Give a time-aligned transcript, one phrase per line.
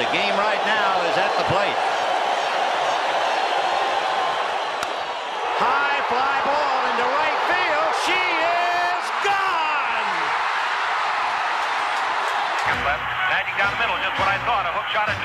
[0.00, 1.76] The game right now is at the plate.
[5.60, 7.92] High fly ball into right field.
[8.08, 10.08] She is gone.
[12.88, 14.64] left, landing down the middle, just what I thought.
[14.64, 15.20] A hook shot at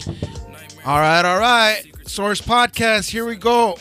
[0.00, 0.72] 12.
[0.72, 0.86] Good!
[0.86, 1.82] All right, all right.
[2.08, 3.76] Source Podcast, here we go.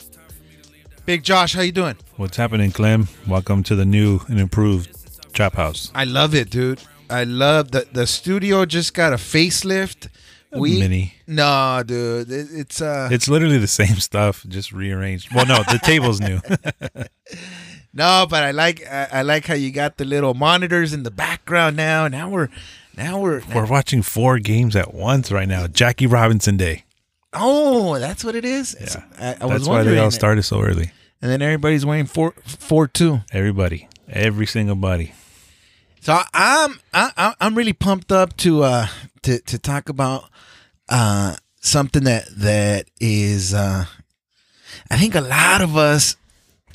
[1.05, 1.95] Big Josh, how you doing?
[2.17, 3.07] What's happening, Clem?
[3.25, 5.93] Welcome to the new and improved Trap House.
[5.95, 6.81] I love it, dude.
[7.09, 10.09] I love the the studio just got a facelift.
[10.51, 11.13] We mini.
[11.27, 12.31] No, dude.
[12.31, 15.33] It, it's uh It's literally the same stuff, just rearranged.
[15.33, 16.39] Well, no, the table's new.
[17.93, 21.11] no, but I like I, I like how you got the little monitors in the
[21.11, 22.07] background now.
[22.07, 22.49] Now we're
[22.95, 25.67] now we're We're watching four games at once right now.
[25.67, 26.85] Jackie Robinson Day.
[27.33, 28.77] Oh, that's what it is.
[28.79, 30.91] Yeah, I, I was that's why they all started so early.
[31.21, 33.21] And then everybody's wearing four four two.
[33.31, 35.13] Everybody, every single body.
[36.05, 38.85] So I'm I, I'm really pumped up to uh
[39.23, 40.25] to to talk about
[40.87, 43.85] uh something that that is uh
[44.91, 46.15] I think a lot of us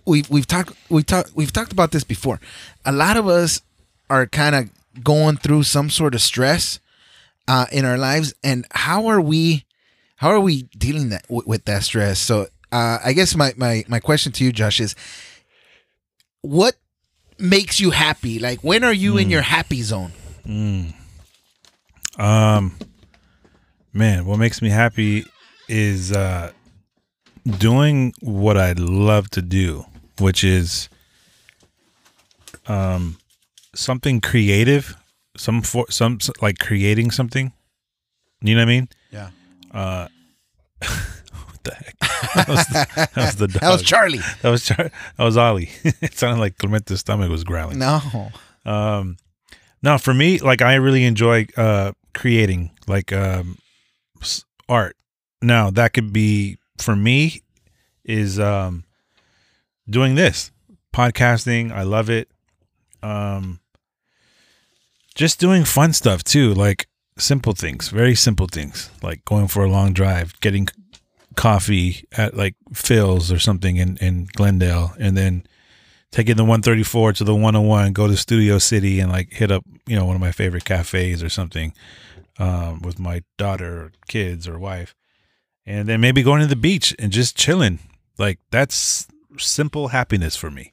[0.05, 2.41] we've we've talked we talked we've talked about this before.
[2.84, 3.62] A lot of us
[4.09, 6.81] are kind of going through some sort of stress
[7.47, 9.65] uh in our lives and how are we
[10.17, 12.19] how are we dealing that with, with that stress?
[12.19, 14.97] So uh I guess my my my question to you Josh is
[16.41, 16.75] what
[17.41, 18.39] makes you happy?
[18.39, 20.13] Like when are you in your happy zone?
[22.19, 22.77] Um,
[23.93, 25.25] man, what makes me happy
[25.69, 26.53] is uh,
[27.59, 29.85] doing what I love to do,
[30.19, 30.89] which is
[32.67, 33.19] um,
[33.75, 34.97] something creative,
[35.37, 37.53] some for some like creating something.
[38.43, 38.89] You know what I mean?
[39.11, 40.09] Yeah.
[41.62, 41.97] What the heck?
[42.34, 43.61] That was the, that was the dog.
[43.61, 44.20] That was Charlie.
[44.42, 45.70] That was Char- that was Ollie.
[45.84, 47.78] it sounded like Clemente's stomach was growling.
[47.78, 48.30] No.
[48.64, 49.16] Um,
[49.83, 53.58] no, for me, like I really enjoy uh creating like um
[54.69, 54.97] art.
[55.42, 57.42] Now that could be for me
[58.05, 58.84] is um
[59.88, 60.53] doing this
[60.94, 61.72] podcasting.
[61.72, 62.31] I love it.
[63.03, 63.60] Um,
[65.15, 66.87] just doing fun stuff too, like
[67.19, 70.69] simple things, very simple things, like going for a long drive, getting
[71.37, 75.45] coffee at like Phil's or something in in Glendale, and then
[76.11, 79.97] taking the 134 to the 101, go to Studio City and like hit up, you
[79.97, 81.73] know, one of my favorite cafes or something
[82.39, 84.95] um, with my daughter or kids or wife.
[85.67, 87.79] And then maybe going to the beach and just chilling.
[88.19, 89.07] Like that's
[89.39, 90.73] simple happiness for me.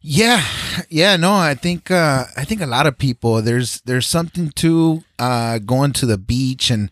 [0.00, 0.44] Yeah.
[0.90, 5.02] Yeah, no, I think uh I think a lot of people there's there's something to
[5.18, 6.90] uh going to the beach and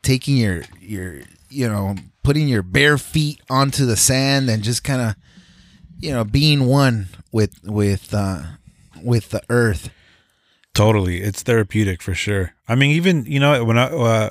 [0.00, 1.20] taking your your
[1.54, 5.14] you know, putting your bare feet onto the sand and just kind of
[6.04, 8.42] you know, being one with with uh
[9.02, 9.90] with the earth.
[10.74, 11.22] Totally.
[11.22, 12.54] It's therapeutic for sure.
[12.68, 14.30] I mean, even, you know, when I, uh,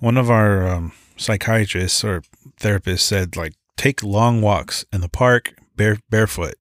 [0.00, 2.22] one of our um, psychiatrists or
[2.58, 6.54] therapists said, like, take long walks in the park bare, barefoot.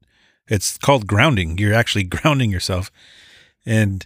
[0.48, 1.58] It's called grounding.
[1.58, 2.92] You're actually grounding yourself.
[3.66, 4.06] And,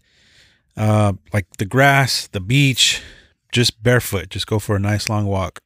[0.77, 3.01] uh, like the grass, the beach,
[3.51, 5.61] just barefoot, just go for a nice long walk.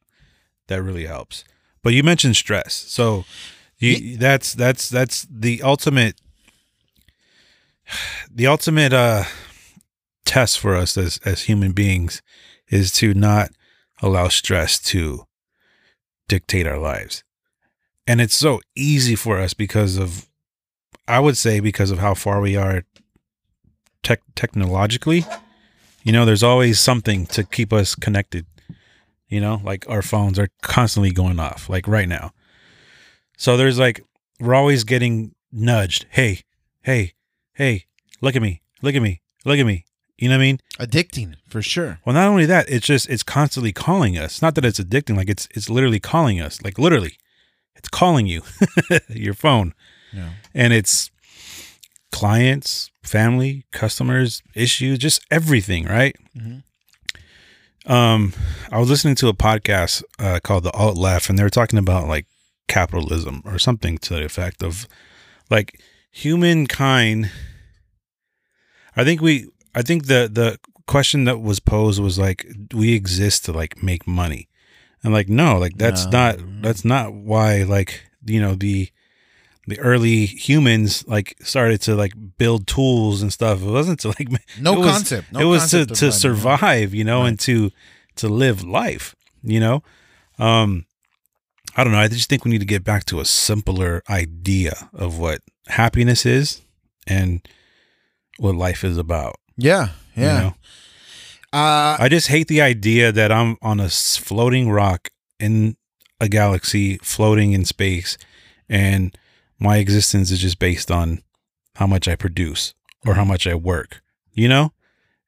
[0.68, 1.44] That really helps.
[1.82, 2.74] But you mentioned stress.
[2.74, 3.24] So
[3.78, 6.20] you, that's, that's, that's the ultimate
[8.34, 9.24] the ultimate uh
[10.24, 12.20] test for us as as human beings
[12.68, 13.50] is to not
[14.02, 15.24] allow stress to
[16.28, 17.22] dictate our lives.
[18.06, 20.28] And it's so easy for us because of
[21.08, 22.84] I would say because of how far we are
[24.02, 25.24] tech technologically.
[26.02, 28.46] You know, there's always something to keep us connected.
[29.28, 32.32] You know, like our phones are constantly going off, like right now.
[33.36, 34.00] So there's like
[34.40, 36.06] we're always getting nudged.
[36.10, 36.42] Hey,
[36.82, 37.12] hey,
[37.54, 37.86] hey,
[38.20, 39.84] look at me, look at me, look at me.
[40.18, 40.60] You know what I mean?
[40.78, 41.98] Addicting for sure.
[42.06, 44.40] Well, not only that, it's just it's constantly calling us.
[44.40, 46.62] Not that it's addicting, like it's it's literally calling us.
[46.62, 47.18] Like literally,
[47.74, 48.42] it's calling you,
[49.08, 49.74] your phone,
[50.12, 50.30] Yeah.
[50.54, 51.10] and it's
[52.12, 56.16] clients, family, customers, issues, just everything, right?
[56.36, 56.58] Mm-hmm.
[57.86, 58.32] Um,
[58.70, 61.78] I was listening to a podcast uh, called The Alt Left, and they were talking
[61.78, 62.26] about like
[62.68, 64.86] capitalism or something to the effect of
[65.50, 65.80] like
[66.10, 67.30] humankind.
[68.96, 73.44] I think we, I think the the question that was posed was like, we exist
[73.44, 74.48] to like make money?
[75.04, 76.10] And like, no, like that's No.
[76.10, 78.88] not that's not why like you know the
[79.66, 83.62] the early humans like started to like build tools and stuff.
[83.62, 84.28] It wasn't to like
[84.60, 85.32] No it was- concept.
[85.32, 87.28] No it was to to survive, you know, Right.
[87.28, 87.70] and to
[88.16, 89.82] to live life, you know.
[90.38, 90.86] Um,
[91.76, 91.98] I don't know.
[91.98, 96.24] I just think we need to get back to a simpler idea of what happiness
[96.24, 96.62] is
[97.06, 97.46] and
[98.38, 99.36] what life is about.
[99.56, 99.88] Yeah.
[100.14, 100.40] you Yeah.
[100.40, 100.54] know?
[101.52, 105.08] Uh, I just hate the idea that I'm on a s- floating rock
[105.38, 105.76] in
[106.20, 108.16] a galaxy, floating in space,
[108.68, 109.16] and
[109.58, 111.22] my existence is just based on
[111.76, 112.74] how much I produce
[113.06, 114.02] or how much I work.
[114.32, 114.72] You know,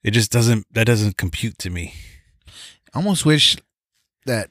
[0.02, 0.66] it just doesn't.
[0.72, 1.94] That doesn't compute to me.
[2.94, 3.56] I almost wish
[4.26, 4.50] that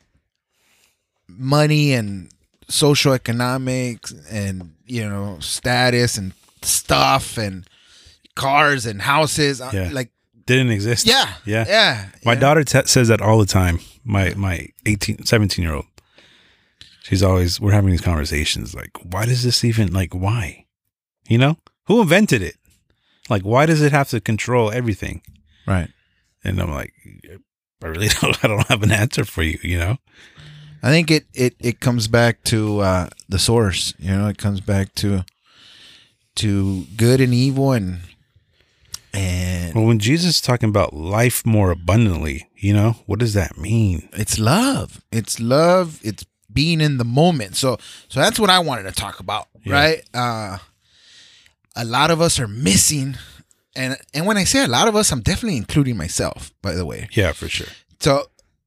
[1.28, 2.30] money and
[2.68, 7.68] social economics and you know status and stuff and
[8.36, 9.90] cars and houses uh, Yeah.
[9.92, 10.12] like
[10.46, 11.06] Didn't exist.
[11.08, 11.66] yeah Yeah.
[11.68, 12.40] yeah My yeah.
[12.40, 13.80] daughter t- says that all the time.
[14.04, 15.86] My my 18, 17 year old.
[17.08, 20.66] She's always we're having these conversations like, why does this even like why?
[21.30, 22.58] You know, who invented it?
[23.30, 25.22] Like, why does it have to control everything?
[25.66, 25.90] right
[26.44, 26.94] And I'm like,
[27.84, 28.44] I really don't.
[28.44, 29.58] I don't have an answer for you.
[29.64, 29.98] You know?
[30.84, 34.62] I think it it it comes back to uh the source you know it comes
[34.62, 35.24] back to
[36.36, 38.00] to good and evil and
[39.14, 43.58] and Well, when Jesus is talking about life more abundantly, you know, what does that
[43.58, 44.10] mean?
[44.14, 46.26] it's love it's love it's
[46.60, 47.56] being in the moment.
[47.56, 47.70] So
[48.12, 49.74] so that's what i wanted to talk about Yeah.
[49.80, 50.02] right?
[50.26, 50.58] Uh
[51.76, 53.10] a lot of us are missing
[53.76, 56.86] and and when i say a lot of us i'm definitely including myself by the
[56.92, 57.08] way.
[57.20, 57.72] Yeah, for sure.
[58.00, 58.12] so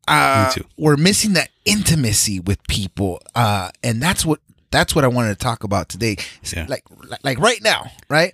[0.09, 4.41] uh we're missing that intimacy with people uh and that's what
[4.71, 6.17] that's what i wanted to talk about today.
[6.55, 6.67] Yeah.
[6.69, 6.85] like
[7.25, 8.33] like right now right?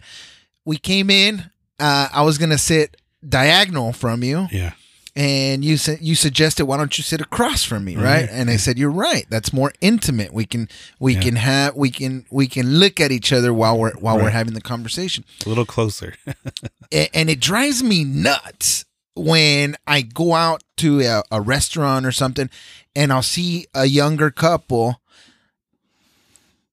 [0.64, 1.32] We came in
[1.80, 4.46] uh i was gonna sit diagonal from you.
[4.52, 4.72] Yeah,
[5.16, 7.96] and you said you suggested why don't you sit across from me?
[7.96, 8.02] Right?
[8.04, 8.28] Right.
[8.30, 9.24] and i said you're right.
[9.30, 10.32] That's more intimate.
[10.32, 10.68] We can
[11.00, 11.22] we Yeah.
[11.22, 14.54] can have we can we can look at each other while we're while we're having
[14.54, 15.24] the conversation.
[15.44, 16.14] A little closer.
[16.92, 18.84] A- and it drives me nuts
[19.18, 22.50] when i go out to a, a restaurant or something
[22.94, 25.00] and i'll see a younger couple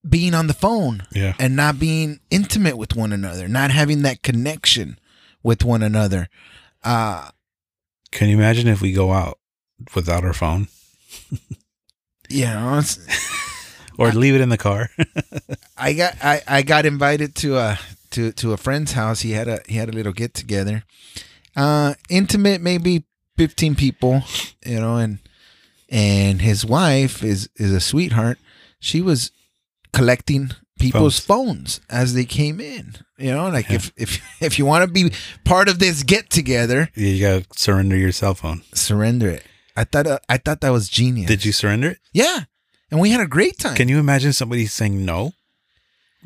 [0.07, 4.21] being on the phone yeah, and not being intimate with one another not having that
[4.21, 4.99] connection
[5.41, 6.27] with one another.
[6.83, 7.29] Uh
[8.13, 9.39] Can you imagine if we go out
[9.95, 10.67] without our phone
[12.29, 12.81] yeah,
[13.97, 14.89] or leave it in the car?
[15.77, 17.79] I got I, I got invited to a
[18.11, 19.21] to to a friend's house.
[19.21, 20.83] He had a he had a little get together.
[21.55, 23.05] Uh intimate maybe
[23.37, 24.23] 15 people,
[24.65, 25.19] you know, and
[25.89, 28.39] and his wife is is a sweetheart.
[28.79, 29.31] She was
[29.91, 32.95] collecting people's phones, as they came in.
[33.17, 35.11] You know, like if if if you want to be
[35.43, 38.61] part of this get together, you gotta surrender your cell phone.
[38.73, 39.43] surrender it.
[39.75, 41.27] I thought uh, I thought that was genius.
[41.27, 41.97] Did you surrender it?
[42.13, 42.41] Yeah.
[42.91, 43.75] And we had a great time.
[43.75, 45.31] Can you imagine somebody saying no?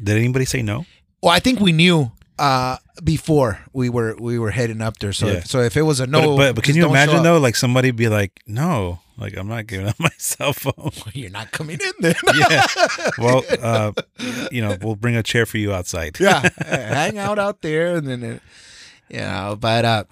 [0.03, 0.85] Did anybody say no?
[1.23, 5.13] Well, I think we knew uh, before we were we were heading up there.
[5.13, 5.33] So Yeah.
[5.35, 7.55] if, so if it was a no, but, but, but can you imagine though, like
[7.55, 10.91] somebody be like, no, like I'm not giving up my cell phone.
[11.13, 12.15] You're not coming in then.
[12.35, 12.65] yeah.
[13.17, 13.91] Well, uh,
[14.51, 16.19] you know, we'll bring a chair for you outside.
[16.19, 18.41] yeah, hang out out there, and then it,
[19.09, 19.57] you know.
[19.59, 20.03] But uh,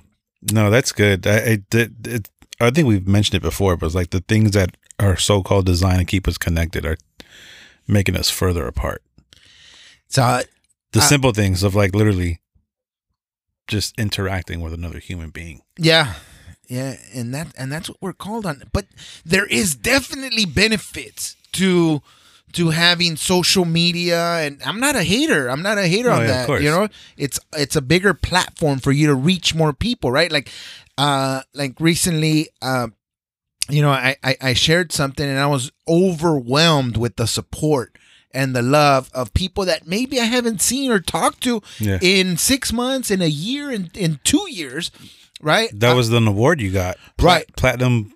[0.51, 1.25] No, that's good.
[1.27, 2.07] I, I did.
[2.07, 2.29] It,
[2.59, 5.99] I think we've mentioned it before, but it's like the things that are so-called designed
[5.99, 6.97] to keep us connected are
[7.87, 9.03] making us further apart.
[10.07, 10.43] so uh,
[10.93, 12.39] The I- simple things of like literally
[13.67, 15.61] just interacting with another human being.
[15.77, 16.13] yeah,
[16.67, 18.63] yeah, and that and that's what we're called on.
[18.73, 18.85] But
[19.25, 22.01] there is definitely benefits to
[22.53, 25.49] to having social media and I'm not a hater.
[25.49, 26.45] I'm not a hater Oh, on yeah, of that.
[26.47, 26.63] course.
[26.63, 30.31] You know, it's it's a bigger platform for you to reach more people, right?
[30.31, 30.49] Like
[30.97, 32.87] uh like recently uh
[33.69, 37.97] you know, I, I I shared something and I was overwhelmed with the support
[38.31, 41.99] and the love of people that maybe I haven't seen or talked to Yeah.
[42.01, 44.91] in six months, in a year, in, in two years,
[45.41, 45.69] right?
[45.73, 46.97] That was an award you got.
[47.17, 47.55] Pla- Right.
[47.55, 48.13] Platinum,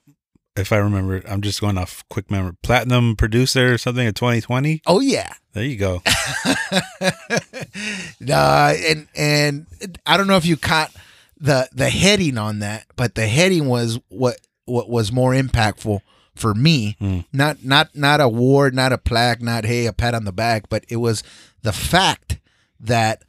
[0.55, 2.53] if I remember, I'm just going off quick memory.
[2.63, 4.81] Platinum producer or something in 2020.
[4.87, 5.33] oh yeah.
[5.53, 6.01] There you go.
[7.01, 9.65] uh, and and
[10.05, 10.91] I don't know if you caught
[11.39, 16.01] the the heading on that, but the heading was what what was more impactful
[16.35, 16.95] for me.
[16.99, 17.19] Hmm.
[17.33, 20.69] Not not not a award, not a plaque, not hey a pat on the back,
[20.69, 21.23] but it was
[21.63, 22.39] the fact
[22.79, 23.23] that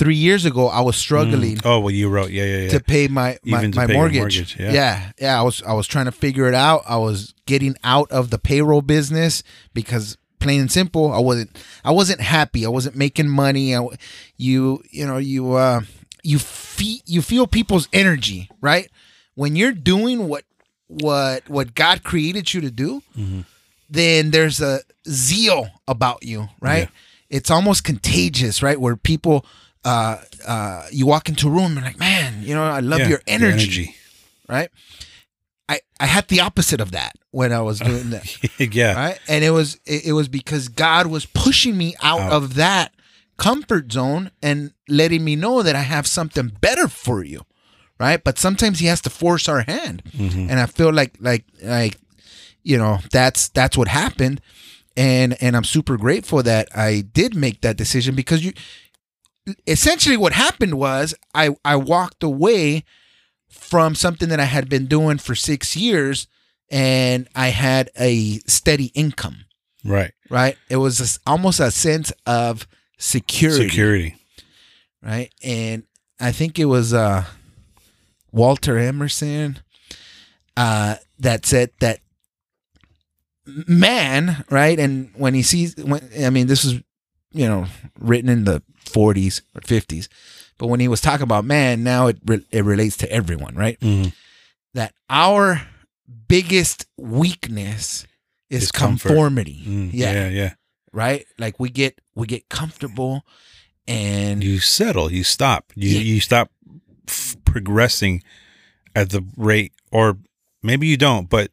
[0.00, 2.30] three years ago I was struggling Oh, well, you wrote.
[2.30, 2.68] Yeah, yeah, yeah.
[2.70, 4.18] to pay my my, my pay mortgage.
[4.18, 4.72] mortgage, yeah.
[4.72, 5.38] yeah, yeah.
[5.38, 6.82] I was I was trying to figure it out.
[6.88, 9.42] I was getting out of the payroll business
[9.74, 11.50] because plain and simple, I wasn't
[11.84, 12.64] I wasn't happy.
[12.64, 13.76] I wasn't making money.
[13.76, 13.86] I,
[14.38, 15.82] you you know you uh
[16.22, 18.90] you feel you feel people's energy right
[19.34, 20.44] when you're doing what
[20.86, 23.02] what what God created you to do.
[23.16, 23.40] Mm-hmm.
[23.90, 26.88] Then there's a zeal about you, right?
[27.28, 28.80] It's almost contagious, right?
[28.80, 29.44] Where people
[29.84, 33.08] uh, uh, you walk into a room and like, man, you know, I love Yeah,
[33.08, 33.94] your energy,
[34.48, 34.70] right?
[35.68, 38.94] I I had the opposite of that when I was doing that, yeah.
[38.94, 39.18] right?
[39.28, 42.32] And it was it, it was because God was pushing me out, Out.
[42.32, 42.92] of that
[43.36, 47.46] comfort zone and letting me know that I have something better for you,
[47.98, 48.22] right?
[48.22, 50.50] But sometimes he has to force our hand, Mm-hmm.
[50.50, 51.96] and I feel like like like
[52.62, 54.40] you know that's that's what happened,
[54.96, 58.52] and and I'm super grateful that I did make that decision because you
[59.66, 62.84] essentially what happened was I I walked away
[63.48, 66.26] from something that I had been doing for six years,
[66.70, 69.44] and I had a steady income.
[69.84, 70.12] Right.
[70.28, 72.66] Right, it was a almost a sense of
[72.98, 74.14] security Security.
[75.02, 75.30] right?
[75.42, 75.84] And
[76.20, 77.24] I think it was uh,
[78.30, 79.58] Walter Emerson
[80.56, 82.00] uh, that said that
[83.46, 84.78] man, right?
[84.78, 86.80] And when he sees, when I mean, this was
[87.32, 87.66] you know
[87.98, 90.08] written in the 40s or 50s,
[90.58, 93.78] but when he was talking about man, now it re- it relates to everyone, right?
[93.80, 94.12] Mhm.
[94.74, 95.62] That our
[96.28, 98.06] biggest weakness
[98.48, 99.08] is comfort.
[99.08, 99.62] conformity.
[99.66, 100.54] Mm, yeah, yeah, yeah.
[100.92, 101.24] right.
[101.38, 103.24] Like we get we get comfortable,
[103.86, 105.10] and You settle.
[105.12, 105.72] You stop.
[105.76, 106.00] You Yeah.
[106.00, 106.50] you stop
[107.08, 108.22] f- progressing
[108.94, 110.18] at the rate, or
[110.62, 111.50] maybe you don't, but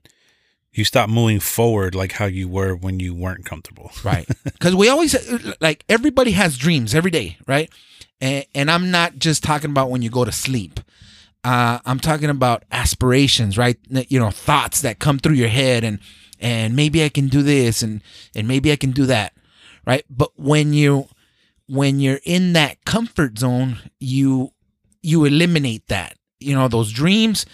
[0.77, 3.91] you stop moving forward like how you were when you weren't comfortable.
[4.03, 4.27] right.
[4.43, 5.15] Because we always
[5.60, 7.72] like everybody has dreams every day right?
[8.19, 10.79] And, and i'm not just talking about when you go to sleep.
[11.43, 13.77] Uh, i'm talking about aspirations right?
[13.89, 16.00] You know thoughts that come through your head and
[16.39, 18.01] and maybe i can do this and
[18.36, 19.34] and maybe i can do that
[19.86, 20.03] right?
[20.10, 21.07] But when you
[21.67, 24.51] when you're in that comfort zone you
[25.01, 26.17] you eliminate that.
[26.39, 27.46] You know those dreams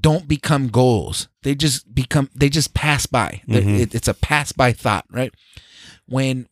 [0.00, 1.28] don't become goals.
[1.42, 3.42] They just become they just pass by.
[3.62, 3.80] Mhm.
[3.80, 5.32] it- it's a pass by thought right?
[6.06, 6.46] When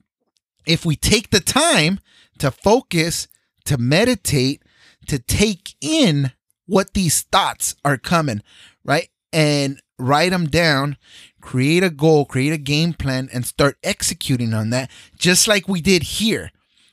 [0.67, 2.01] if we take the time
[2.39, 3.29] to focus
[3.67, 4.63] to meditate
[5.07, 6.33] to take in
[6.67, 8.43] what these thoughts are coming
[8.85, 9.09] right?
[9.33, 10.97] And write them down
[11.41, 15.81] create a goal create a game plan and start executing on that just like we
[15.81, 16.51] did here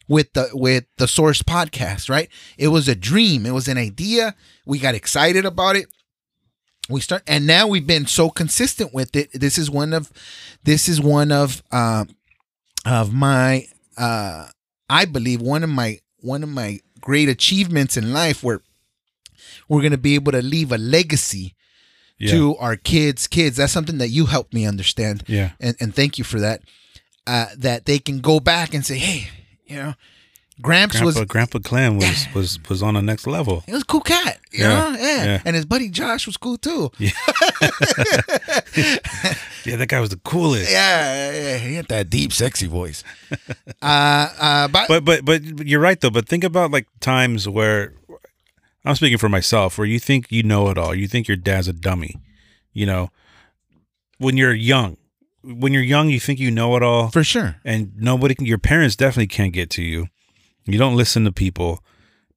[0.08, 2.30] with the with the source podcast right?
[2.58, 3.46] It was a dream.
[3.46, 4.36] It was an idea.
[4.66, 5.86] We got excited about it
[6.92, 10.12] we start and now we've been so consistent with it this is one of
[10.64, 12.10] this is one of um
[12.86, 13.66] of my
[13.98, 14.48] uh
[14.90, 18.62] i believe one of my one of my great achievements in life where
[19.68, 21.56] we're going to be able to leave a legacy
[22.18, 22.32] Yeah.
[22.34, 25.52] to our kids kids that's something that you helped me understand Yeah.
[25.60, 26.62] and, and thank you for that
[27.26, 29.30] uh that they can go back and say hey
[29.66, 29.94] you know
[30.62, 33.64] gramps Grandpa, was Grandpa Clem was was was on the next level.
[33.66, 34.98] he was a cool cat, you Yeah, know?
[35.00, 35.24] Yeah.
[35.26, 35.42] yeah.
[35.46, 36.92] And his buddy Josh was cool too.
[36.98, 37.12] Yeah,
[39.66, 40.72] that guy was the coolest.
[40.72, 43.04] Yeah, yeah, he had that deep, sexy voice.
[43.82, 46.10] uh, uh, but, But but but you're right though.
[46.10, 47.94] But think about like times where
[48.86, 50.96] I'm speaking for myself, where you think you know it all.
[50.96, 52.16] You think your dad's a dummy.
[52.74, 53.10] You know,
[54.18, 54.98] when you're young,
[55.44, 58.46] when you're young, you think you know it all, for sure, and nobody can.
[58.46, 60.08] Your parents definitely can't get to you.
[60.66, 61.84] You don't listen to people.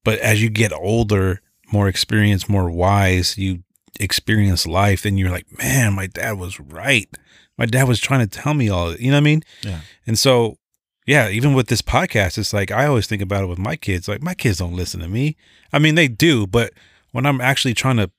[0.04, 1.40] But as you get older,
[1.72, 3.62] more experienced, more wise, you
[4.00, 7.08] experience life, and you're like, man, my dad was right.
[7.56, 8.94] My dad was trying to tell me all.
[8.96, 9.42] You know what I mean?
[9.62, 9.80] Yeah.
[10.06, 10.58] And so,
[11.06, 14.08] yeah, even with this podcast, it's like I always think about it with my kids.
[14.08, 15.36] Like my kids don't listen to me.
[15.72, 16.72] I mean, they do, but
[17.12, 18.10] when I'm actually trying to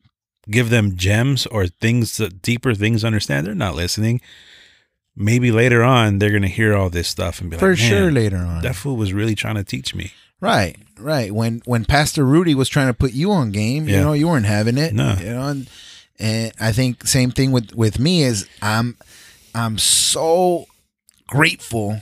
[0.50, 4.22] give them gems or things, that deeper things understand, they're not listening.
[5.16, 8.12] Maybe later on, they're gonna hear all this stuff and be for like, for sure.
[8.12, 11.34] Later on, that fool was really trying to teach me." right, right.
[11.34, 14.46] When when Pastor Rudy was trying to put you on game, you know, you weren't
[14.46, 14.94] having it.
[14.94, 15.16] No.
[15.20, 15.70] you know, and,
[16.20, 18.98] and I think same thing with with me is I'm
[19.54, 20.66] I'm so
[21.28, 22.02] grateful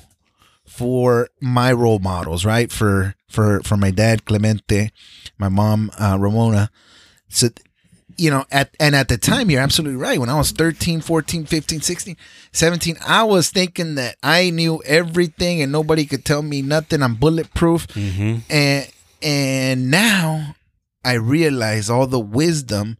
[0.66, 2.72] for my role models, right?
[2.72, 4.92] For for for my dad Clemente,
[5.38, 6.72] my mom uh, Ramona.
[7.30, 7.50] So
[8.18, 10.20] you know, at and at the time you're absolutely right.
[10.20, 12.18] When I was 13, 14, 15, 16,
[12.52, 17.02] 17, I was thinking that I knew everything and nobody could tell me nothing.
[17.02, 17.88] I'm bulletproof.
[17.88, 18.38] Mm-hmm.
[18.50, 18.92] And
[19.22, 20.56] and now
[21.06, 22.98] I realize all the wisdom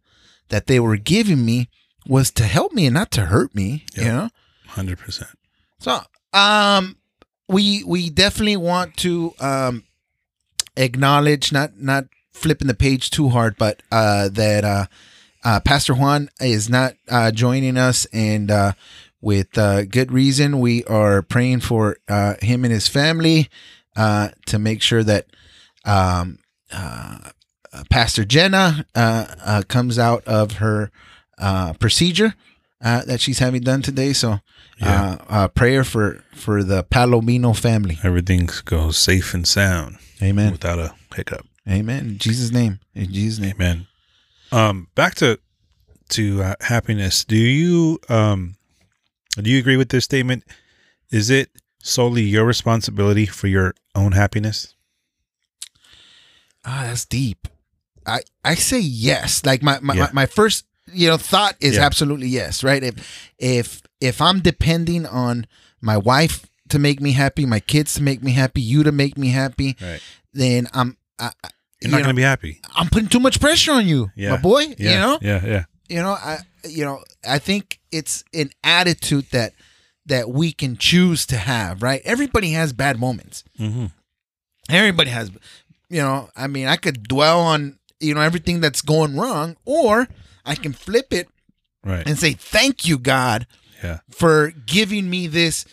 [0.48, 1.68] that they were giving me
[2.06, 4.28] was to help me and not to hurt me, you know?
[4.68, 5.30] Hundred percent.
[5.78, 6.00] So,
[6.32, 6.96] um,
[7.48, 9.84] we we definitely want to um
[10.76, 12.04] acknowledge not not
[12.34, 14.86] flipping the page too hard, but uh that uh,
[15.44, 18.72] uh Pastor Juan is not uh joining us, and uh
[19.20, 23.48] with uh, good reason, we are praying for uh him and his family
[23.96, 25.26] uh to make sure that
[25.84, 26.38] um
[26.72, 27.18] uh.
[27.90, 30.92] Pastor Jenna uh, uh, comes out of her
[31.38, 32.34] uh, procedure
[32.80, 34.12] uh, that she's having done today.
[34.12, 34.38] So,
[34.78, 35.02] Yeah.
[35.02, 37.98] uh, uh, prayer for for the Palomino family.
[38.04, 40.52] Everything goes safe and sound Amen.
[40.52, 41.46] without a hiccup.
[41.68, 42.00] Amen.
[42.06, 42.80] In Jesus' name.
[42.94, 43.54] In Jesus' name.
[43.56, 43.86] Amen.
[44.52, 45.38] Um, back to
[46.10, 47.24] to uh, happiness.
[47.24, 48.56] Do you um
[49.36, 50.44] do you agree with this statement?
[51.10, 51.50] Is it
[51.82, 54.74] solely your responsibility for your own happiness?
[56.64, 57.48] Ah, that's deep.
[58.06, 59.44] I I say yes.
[59.44, 60.02] Like my my, Yeah.
[60.04, 61.86] my, my first you know thought is Yeah.
[61.86, 62.62] absolutely yes.
[62.62, 62.82] Right.
[62.82, 65.46] If if if I'm depending on
[65.80, 69.16] my wife to make me happy, my kids to make me happy, you to make
[69.18, 70.00] me happy, Right.
[70.32, 70.96] then I'm.
[71.18, 71.30] I, I-
[71.80, 72.60] You're you not know, to be happy.
[72.74, 74.30] I'm putting too much pressure on you, Yeah.
[74.30, 74.62] my boy.
[74.78, 74.90] Yeah.
[74.92, 75.46] You know, Yeah.
[75.46, 75.64] Yeah.
[75.88, 79.52] you know, I, you know, I think it's an attitude that
[80.06, 81.82] that we can choose to have.
[81.82, 82.00] Right?
[82.04, 83.44] Everybody has bad moments.
[83.58, 83.86] Mm-hmm.
[84.70, 85.30] Everybody has,
[85.90, 86.30] you know.
[86.36, 90.08] I mean, I could dwell on you know everything that's going wrong, or
[90.44, 91.28] I can flip it
[91.84, 92.06] Right.
[92.06, 93.46] and say, "Thank you, God,
[93.82, 93.98] Yeah.
[94.10, 95.64] for giving me this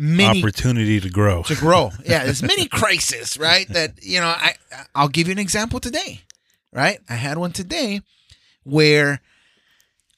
[0.00, 1.42] mini Opportunity to grow.
[1.44, 1.90] to grow.
[2.04, 3.68] Yeah, there's many crises, right?
[3.68, 4.54] That you know, I
[4.94, 6.22] I'll give you an example today,
[6.72, 6.98] right?
[7.08, 8.00] I had one today
[8.64, 9.20] where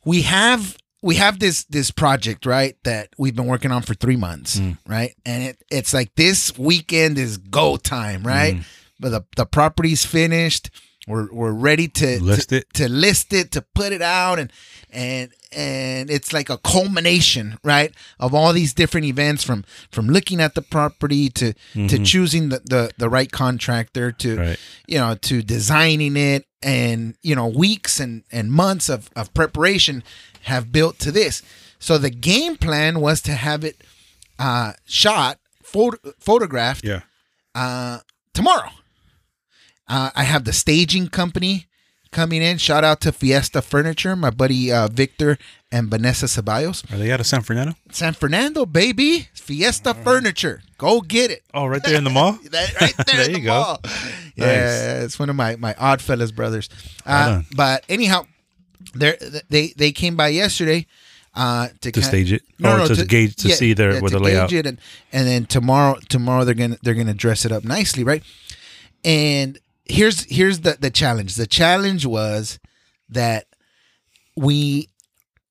[0.04, 4.16] we have we have this this project, right, that we've been working on for three
[4.16, 4.78] months, Mm.
[4.86, 5.14] right?
[5.26, 8.54] And it it's like this weekend is go time, right?
[8.56, 8.64] Mm.
[9.00, 10.70] But the the property's finished.
[11.08, 12.72] We're we're ready to List to, it.
[12.74, 14.52] to list it to put it out and
[14.92, 20.40] and and it's like a culmination right of all these different events from from looking
[20.40, 24.59] at the property to to choosing the, the the right contractor to Right.
[24.87, 30.02] you know to designing it and you know weeks and and months of of preparation
[30.42, 31.42] have built to this
[31.78, 33.82] so the game plan was to have it
[34.38, 37.00] uh shot photo, photographed Yeah.
[37.54, 37.99] uh,
[38.35, 38.71] tomorrow.
[39.88, 41.66] Uh, I have the staging company
[42.12, 42.59] coming in.
[42.59, 45.38] Shout out to Fiesta Furniture, my buddy uh, Victor
[45.73, 46.85] and Vanessa Ceballos.
[46.92, 47.75] Are they out of San Fernando?
[47.90, 49.28] San Fernando, baby.
[49.35, 50.62] Fiesta Furniture.
[50.78, 51.42] Go get it.
[51.52, 52.38] Oh, right there in the mall.
[52.50, 53.50] That right there, There in the you go.
[53.61, 53.81] mall.
[54.37, 56.69] Yeah, it's one of my my Oddfellas brothers.
[57.04, 58.26] Uh, but anyhow,
[58.95, 59.16] they
[59.49, 60.87] they they came by yesterday
[61.35, 62.42] uh, to To stage it?
[62.59, 64.52] no, Or to gauge- to see their- with the layout.
[64.52, 64.78] it and
[65.12, 68.23] and then tomorrow tomorrow they're gonna they're gonna dress it up nicely, right?
[69.04, 69.59] And
[69.96, 71.34] here's here's the the challenge.
[71.34, 72.58] The challenge was
[73.08, 73.46] that
[74.37, 74.88] we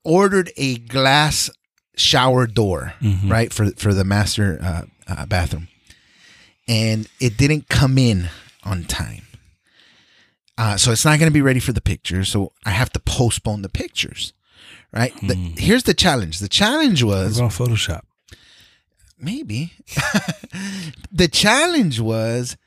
[0.04, 1.50] ordered a glass
[1.96, 3.30] shower door, Mhm.
[3.30, 5.68] right for for the master uh, uh, bathroom,
[6.68, 8.30] and it didn't come in
[8.64, 9.26] on time.
[10.58, 12.30] Uh, so it's not going to be ready for the pictures.
[12.30, 14.34] So I have to postpone the pictures,
[14.94, 15.14] right?
[15.22, 16.38] The, here's the challenge.
[16.40, 18.02] The challenge was on Photoshop.
[19.18, 19.74] maybe
[21.12, 22.58] the challenge was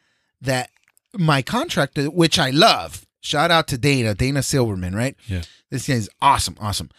[0.40, 0.70] that
[1.18, 5.42] my contractor which i love shout out to dana dana silverman right Yeah.
[5.70, 6.90] this guy is awesome awesome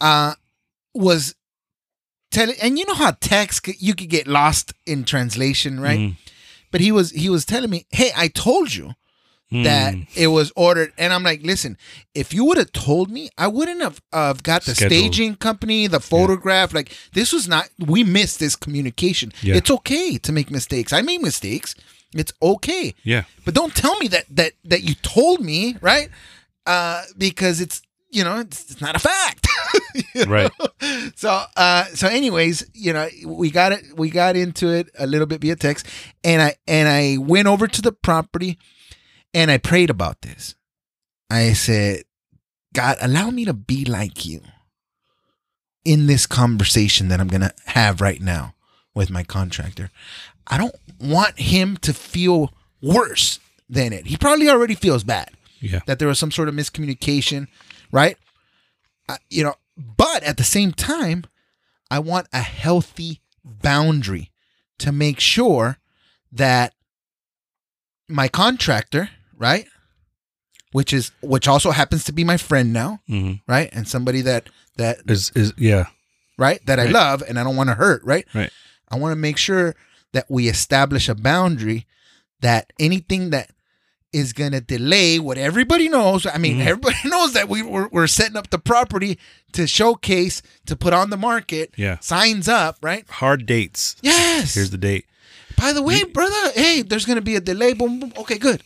[0.00, 0.34] uh
[0.94, 1.34] was
[2.30, 6.16] telling and you know how text you could get lost in translation right Mm.
[6.70, 8.94] but he was he was telling me hey i told you
[9.52, 10.06] that Mm.
[10.16, 11.78] it was ordered and i'm like listen
[12.14, 14.90] if you would have told me i wouldn't have uh, got the Scheduled.
[15.12, 19.54] staging company the photograph like this was not we missed this communication Yeah.
[19.56, 21.74] it's okay to make mistakes i made mistakes
[22.14, 23.24] it's okay Yeah.
[23.44, 26.08] but don't tell me that that that you told me right
[26.66, 29.46] uh because it's you know it's, it's not a fact
[30.14, 30.32] You know?
[30.32, 30.50] Right.
[31.16, 35.26] so uh so anyways you know we got it we got into it a little
[35.26, 35.86] bit via text
[36.24, 38.58] and i and i went over to the property
[39.34, 40.54] and i prayed about this
[41.30, 42.02] i said
[42.74, 44.40] god allow me to be like you
[45.84, 48.54] in this conversation that i'm gonna have right now
[48.94, 49.90] with my contractor
[50.46, 55.30] i don't want him to feel worse than it he probably already feels bad
[55.60, 55.80] Yeah.
[55.86, 57.48] that there was some sort of miscommunication,
[57.90, 58.16] right?
[59.08, 61.24] Uh, you know, but at the same time,
[61.90, 64.30] I want a healthy boundary
[64.78, 65.78] to make sure
[66.32, 66.74] that
[68.08, 69.66] my contractor, right,
[70.72, 74.48] which is which also happens to be my friend now, hmm right, and somebody that
[74.76, 75.86] that Is is yeah.
[76.38, 78.26] right that I love and I don't want to hurt, right?
[78.34, 78.50] Right.
[78.88, 79.74] I want to make sure
[80.16, 81.86] that we establish a boundary
[82.40, 83.50] that anything that
[84.12, 86.26] is going to delay what everybody knows.
[86.26, 86.66] I mean, Mhm.
[86.66, 89.18] everybody knows that we, we're, we're setting up the property
[89.52, 91.98] to showcase, to put on the market, Yeah.
[92.00, 93.04] signs up, right?
[93.10, 93.96] Hard dates.
[94.00, 94.54] Yes.
[94.54, 95.04] Here's the date.
[95.56, 97.72] By the way, brother, hey, there's going to be a delay.
[97.74, 98.12] Boom, boom.
[98.16, 98.62] Okay, good.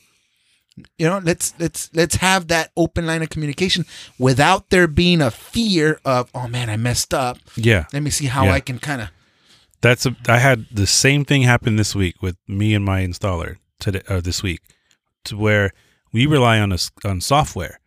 [0.99, 3.85] You know, let's let's let's have that open line of communication
[4.19, 7.39] without there being a fear of, oh man, I messed up.
[7.57, 7.85] Yeah.
[7.93, 8.55] Let me see how Yeah.
[8.55, 9.09] I can kind of
[9.81, 13.57] That's a, I had the same thing happen this week with me and my installer
[13.79, 14.61] today uh, this week,
[15.25, 15.73] to where
[16.13, 17.81] we rely on us on software.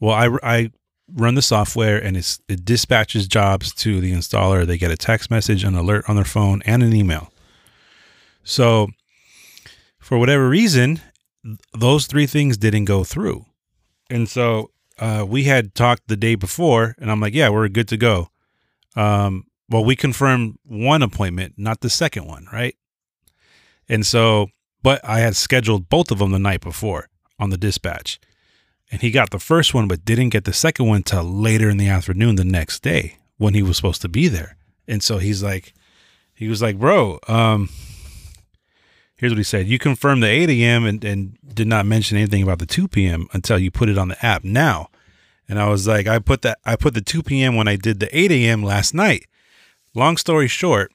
[0.00, 0.70] Well, I, I
[1.12, 4.66] run the software and it dispatches jobs to the installer.
[4.66, 7.32] They get a text message, an alert on their phone, and an email.
[8.42, 8.88] So,
[9.98, 11.00] for whatever reason,
[11.72, 13.46] those three things didn't go through,
[14.10, 17.88] and so uh, we had talked the day before, and I'm like, "Yeah, we're good
[17.88, 18.30] to go."
[18.96, 22.74] Um, well, we confirmed one appointment, not the second one, right?
[23.88, 24.48] And so,
[24.82, 28.20] but I had scheduled both of them the night before on the dispatch.
[28.90, 31.76] and he got the first one but didn't get the second one till later in
[31.76, 34.56] the afternoon the next day when he was supposed to be there.
[34.86, 35.74] And so he's like,
[36.34, 37.68] he was like, bro, um,
[39.16, 39.66] here's what he said.
[39.66, 40.86] You confirmed the 8 a.m.
[40.86, 43.26] And, and did not mention anything about the 2 p.m.
[43.32, 44.88] until you put it on the app now.
[45.48, 47.56] And I was like, I put that, I put the 2 p.m.
[47.56, 48.62] when I did the 8 a.m.
[48.62, 49.26] last night.
[49.94, 50.92] Long story short,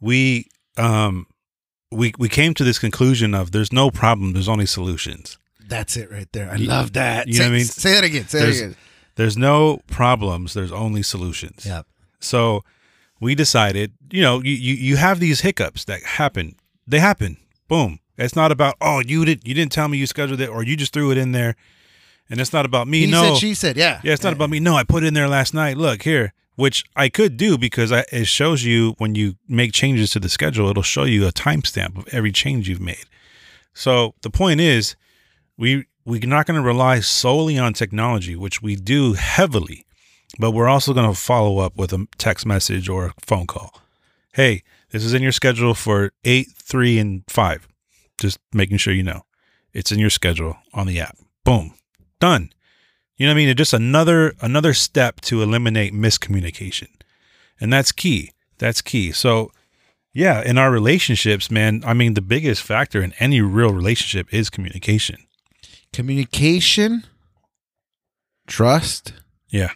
[0.00, 1.26] we, um,
[1.90, 5.38] we, we came to this conclusion of there's no problem, there's only solutions.
[5.66, 6.50] That's it right there.
[6.50, 7.28] I love that.
[7.28, 7.64] you say, know what I mean?
[7.66, 8.28] Say that again.
[8.28, 8.76] Say There's- that again.
[9.16, 11.66] There's no problems, there's only solutions.
[11.66, 11.82] Yeah.
[12.20, 12.62] So
[13.18, 16.54] we decided, you know, you, you, you have these hiccups that happen.
[16.86, 17.36] They happen.
[17.66, 17.98] Boom.
[18.16, 20.76] It's not about, oh, you did you didn't tell me you scheduled it or you
[20.76, 21.56] just threw it in there.
[22.30, 23.06] And it's not about me.
[23.06, 23.34] He no.
[23.34, 24.00] said, she said, yeah.
[24.04, 24.60] yeah, it's not about me.
[24.60, 25.76] No, I put it in there last night.
[25.76, 30.10] Look here, which I could do because I, it shows you when you make changes
[30.10, 33.04] to the schedule, it'll show you a timestamp of every change you've made.
[33.74, 34.96] So the point is,
[35.56, 39.86] we we're not going to rely solely on technology, which we do heavily,
[40.40, 43.80] but we're also going to follow up with a text message or a phone call.
[44.32, 47.68] Hey, this is in your schedule for eight, three, and five.
[48.20, 49.22] Just making sure you know
[49.72, 51.16] it's in your schedule on the app.
[51.44, 51.74] Boom,
[52.18, 52.50] done.
[53.18, 53.48] You know what I mean?
[53.50, 56.88] It's just another another step to eliminate miscommunication,
[57.60, 58.30] and that's key.
[58.58, 59.12] That's key.
[59.12, 59.50] So,
[60.12, 64.48] yeah, in our relationships, man, I mean, the biggest factor in any real relationship is
[64.50, 65.18] communication.
[65.92, 67.04] Communication,
[68.46, 69.12] trust,
[69.50, 69.70] Yeah,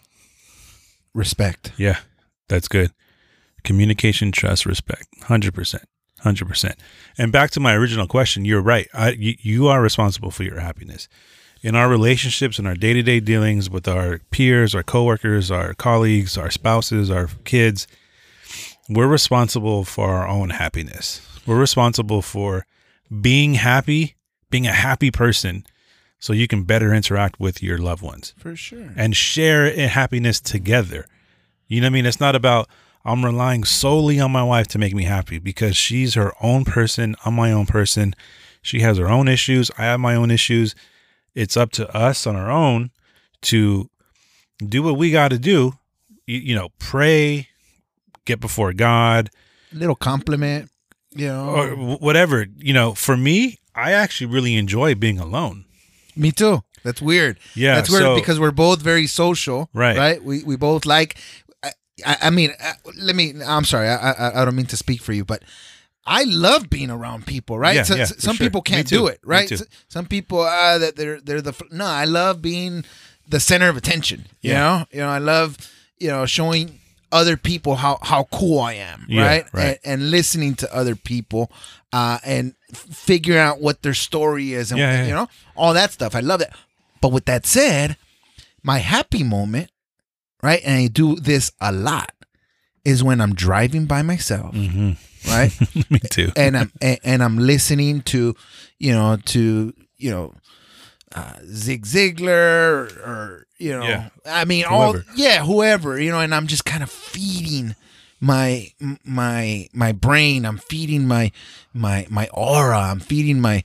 [1.14, 1.72] respect.
[1.76, 1.98] yeah,
[2.48, 2.92] that's good.
[3.64, 5.84] Communication, trust, respect, hundred percent,
[6.20, 6.76] hundred percent.
[7.18, 8.88] And back to my original question, you're right.
[8.94, 11.08] I, you, you are responsible for your happiness
[11.62, 15.74] in our relationships, in our day to day dealings with our peers, our coworkers, our
[15.74, 17.86] colleagues, our spouses, our kids.
[18.88, 21.20] We're responsible for our own happiness.
[21.46, 22.66] We're responsible for
[23.20, 24.16] being happy,
[24.50, 25.64] being a happy person,
[26.18, 28.92] so you can better interact with your loved ones For sure.
[28.96, 31.06] and share in happiness together.
[31.68, 32.06] You know what I mean?
[32.06, 32.68] It's not about
[33.04, 37.16] I'm relying solely on my wife to make me happy because she's her own person.
[37.24, 38.14] I'm my own person.
[38.62, 39.70] She has her own issues.
[39.76, 40.74] I have my own issues.
[41.34, 42.90] It's up to us on our own
[43.42, 43.88] to
[44.66, 45.74] do what we got to do.
[46.26, 47.48] You, you know, pray,
[48.24, 49.30] get before God,
[49.72, 50.70] Little compliment,
[51.10, 51.48] you know.
[51.48, 52.46] or whatever.
[52.58, 55.64] You know, for me, I actually really enjoy being alone.
[56.14, 56.62] Me too.
[56.84, 57.38] That's weird.
[57.54, 59.70] Yeah, That's weird so- because we're both very social.
[59.72, 59.96] Right.
[59.96, 60.22] Right.
[60.22, 61.16] We we both like.
[62.04, 63.34] I, I, mean, uh, let me.
[63.46, 63.88] I'm sorry.
[63.88, 65.42] I, I I don't mean to speak for you, but
[66.06, 67.58] I love being around people.
[67.58, 67.76] Right.
[67.76, 68.46] Yeah, So- yeah, some sure.
[68.46, 69.20] people can't do it.
[69.24, 69.48] Right.
[69.48, 69.54] too.
[69.56, 71.84] S- Some people uh, that they're they're the no.
[71.86, 72.84] I love being
[73.28, 74.26] the center of attention.
[74.40, 74.58] You Yeah.
[74.60, 74.86] know.
[74.92, 75.08] You know.
[75.08, 75.56] I love
[75.98, 76.80] you know showing
[77.12, 79.06] other people how how cool I am.
[79.08, 79.44] Yeah, right.
[79.52, 79.78] right.
[79.84, 81.50] And, and listening to other people.
[81.94, 86.14] Uh, and figuring out what their story is, and Yeah, you know all that stuff.
[86.14, 86.56] I love that.
[87.02, 87.98] But with that said,
[88.62, 89.70] my happy moment,
[90.42, 90.62] right?
[90.64, 92.12] And I do this a lot,
[92.82, 94.92] is when I'm driving by myself, hmm
[95.26, 95.52] right?
[95.90, 96.30] me too.
[96.36, 98.34] and I'm and, and I'm listening to,
[98.78, 100.34] you know, to you know,
[101.14, 104.08] uh, Zig Ziglar or, or you know, Yeah.
[104.26, 107.74] I mean, all yeah, whoever, you know, and I'm just kind of feeding
[108.20, 108.72] my
[109.04, 110.44] my my brain.
[110.44, 111.30] I'm feeding my
[111.72, 112.78] my my aura.
[112.78, 113.62] I'm feeding my,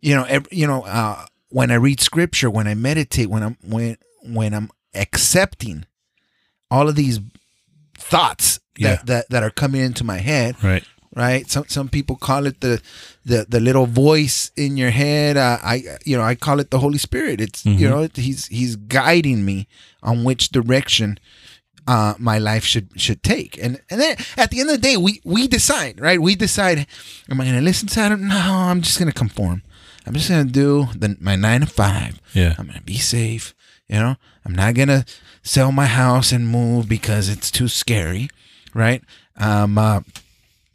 [0.00, 3.56] you know, ev you know, uh, when I read scripture, when I meditate, when I'm
[3.62, 5.86] when when I'm accepting
[6.70, 7.18] all of these
[7.96, 8.96] thoughts Yeah.
[8.96, 10.84] that, that that are coming into my head Right.
[11.14, 11.50] Right?
[11.50, 12.80] Some some people call it the
[13.24, 15.36] the the little voice in your head.
[15.36, 17.40] Uh, i you know i call it the holy spirit.
[17.40, 19.66] It's you know he's he's guiding me
[20.02, 21.18] on which direction
[21.88, 23.58] uh my life should should take.
[23.62, 26.20] And and then at the end of the day we we decide right?
[26.20, 26.86] We decide
[27.30, 29.62] am i gonna listen to him no i'm just gonna conform.
[30.06, 32.20] I'm just gonna do the my nine to five.
[32.34, 32.54] Yeah.
[32.58, 33.54] i'm gonna be safe
[33.88, 34.14] you know?
[34.44, 35.04] I'm not gonna
[35.42, 38.28] sell my house and move because it's too scary
[38.72, 39.02] right?
[39.36, 40.00] Um uh,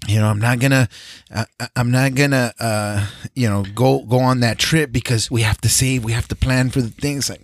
[0.08, 0.88] you know i'm not gonna
[1.34, 5.60] uh, i'm not gonna uh you know go go on that trip because we have
[5.60, 7.42] to save we have to plan for the things like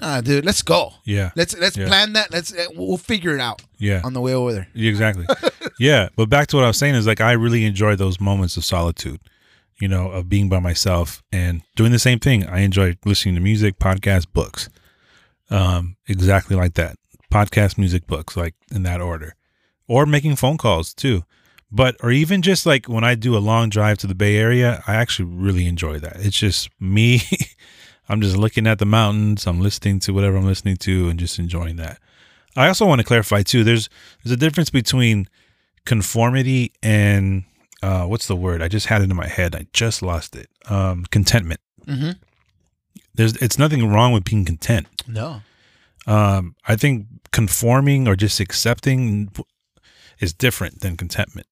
[0.00, 1.30] ah dude let's go Yeah.
[1.36, 1.86] let's let's Yeah.
[1.88, 4.00] plan that let's uh, we'll figure it out Yeah.
[4.04, 5.26] on the way over there Exactly.
[5.78, 6.08] yeah.
[6.16, 8.64] But back to what I was saying is like I really enjoy those moments of
[8.64, 9.20] solitude,
[9.80, 12.46] you know, of being by myself and doing the same thing.
[12.46, 14.68] I enjoy listening to music, podcasts, books.
[15.50, 16.96] Um, exactly like that.
[17.32, 19.34] Podcast, music, books, like in that order.
[19.88, 21.24] Or making phone calls too.
[21.72, 24.82] But or even just like when I do a long drive to the Bay Area,
[24.86, 26.16] I actually really enjoy that.
[26.16, 27.22] It's just me.
[28.08, 31.38] I'm just looking at the mountains, I'm listening to whatever I'm listening to and just
[31.38, 32.00] enjoying that.
[32.56, 33.62] I also want to clarify too.
[33.62, 33.88] There's
[34.22, 35.28] there's a difference between
[35.84, 37.44] conformity and
[37.82, 38.62] uh, what's the word?
[38.62, 39.54] I just had it in my head.
[39.54, 40.48] I just lost it.
[40.68, 41.60] Um, contentment.
[41.86, 42.10] Mm-hmm.
[43.14, 44.86] there's it's nothing wrong with being content.
[45.06, 45.42] No.
[46.06, 49.30] Um, I think conforming or just accepting
[50.18, 51.46] is different than contentment.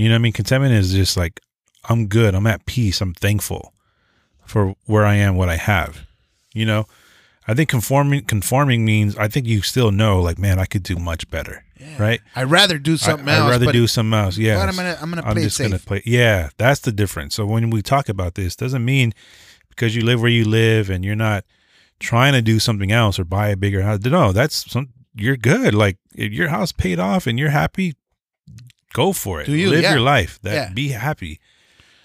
[0.00, 0.32] You know what I mean?
[0.32, 1.40] Contentment is just like
[1.88, 3.74] I'm good, I'm at peace, I'm thankful
[4.46, 6.06] for where I am, what I have.
[6.54, 6.86] You know,
[7.46, 10.96] I think conforming conforming means I think you still know like man, I could do
[10.96, 11.64] much better,
[11.98, 12.20] right?
[12.34, 13.44] I'd rather do something I, else.
[13.44, 14.38] I'd rather do something else.
[14.38, 16.02] Yeah, but I'm gonna- I'm gonna play it just gonna play.
[16.06, 17.34] Yeah, that's the difference.
[17.34, 19.12] So when we talk about this, doesn't mean
[19.68, 21.44] because you live where you live and you're not
[21.98, 24.00] trying to do something else or buy a bigger house.
[24.02, 24.88] No, that's some.
[25.14, 25.74] You're good.
[25.74, 27.96] Like if your house paid off and you're happy,
[28.92, 29.46] go for it.
[29.46, 29.70] Do you?
[29.70, 29.92] live Yeah.
[29.92, 30.38] your life?
[30.42, 30.72] That Yeah.
[30.72, 31.40] be happy.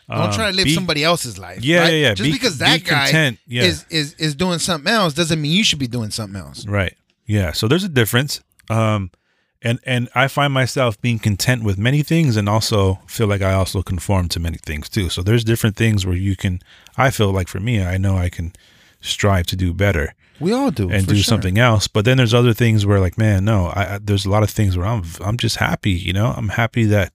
[0.10, 1.64] Don't Um, try to live be- somebody else's life.
[1.64, 1.94] Yeah, right?
[1.94, 2.14] yeah, yeah.
[2.14, 3.64] Just Be- because be that guy content, yeah.
[3.64, 6.66] is, is is doing something else doesn't mean you should be doing something else.
[6.68, 6.96] Right.
[7.26, 7.54] Yeah.
[7.54, 8.42] So there's a difference.
[8.70, 9.10] Um,
[9.64, 13.54] and and I find myself being content with many things, and also feel like I
[13.54, 15.10] also conform to many things too.
[15.10, 16.62] So there's different things where you can.
[16.98, 18.54] I feel like for me, I know I can
[19.02, 21.24] strive to do better We all do and do sure.
[21.24, 21.88] something else.
[21.88, 24.50] But then there's other things where like, man, no, I, I there's a lot of
[24.50, 25.92] things where I'm I'm just happy.
[25.92, 27.14] You know, I'm happy that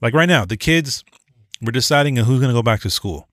[0.00, 1.04] like right now the kids
[1.62, 3.28] we're deciding who's gonna go back to school.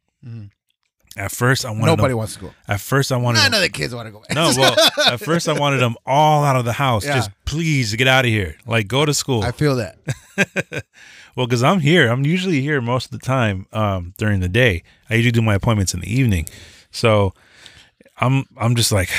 [1.16, 1.86] At first, I wanted Mm-hmm.
[1.88, 2.52] Nobody them, wants to go.
[2.68, 4.36] At first, I wanted None them- of the kids want to go back.
[4.36, 4.76] no, well,
[5.14, 7.06] at first I wanted them all out of the house.
[7.06, 7.16] Yeah.
[7.16, 8.56] Just please get out of here.
[8.68, 9.42] Like go to school.
[9.42, 9.98] I feel that.
[11.36, 12.10] well, because I'm here.
[12.10, 14.84] I'm usually here most of the time um, during the day.
[15.10, 16.48] I usually do my appointments in the evening.
[16.92, 17.34] So
[18.20, 19.10] I'm I'm just like,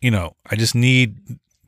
[0.00, 1.16] you know, I just need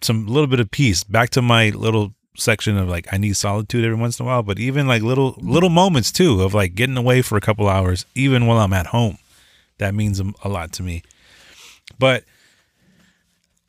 [0.01, 1.05] some little bit of peace.
[1.05, 4.43] Back to my little section of like I need solitude every once in a while,
[4.43, 8.05] but even like little little moments too of like getting away for a couple hours,
[8.15, 9.19] even while I'm at home.
[9.79, 11.03] That means a lot to me.
[11.99, 12.25] But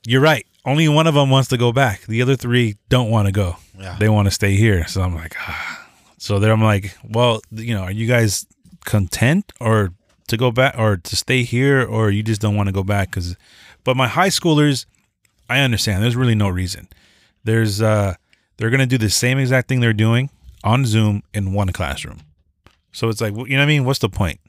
[0.05, 0.45] you're right.
[0.65, 2.01] Only one of them wants to go back.
[2.05, 3.57] The other three don't want to go.
[3.77, 3.97] Yeah.
[3.99, 4.87] They want to stay here.
[4.87, 5.87] So I'm like, ah.
[6.17, 8.45] so there I'm like, well, you know, are you guys
[8.83, 9.93] content or
[10.27, 13.09] to go back or to stay here or you just don't want to go back?
[13.11, 13.35] Because,
[13.83, 14.85] but my high schoolers,
[15.49, 16.03] I understand.
[16.03, 16.87] There's really no reason.
[17.43, 18.15] There's, uh,
[18.57, 20.29] they're gonna do the same exact thing they're doing
[20.63, 22.21] on Zoom in one classroom.
[22.91, 23.85] So it's like, you know what I mean?
[23.85, 24.39] What's the point?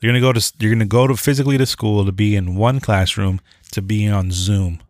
[0.00, 2.80] You're gonna go to you're gonna go to physically to school to be in one
[2.80, 3.40] classroom
[3.72, 4.80] to be on Zoom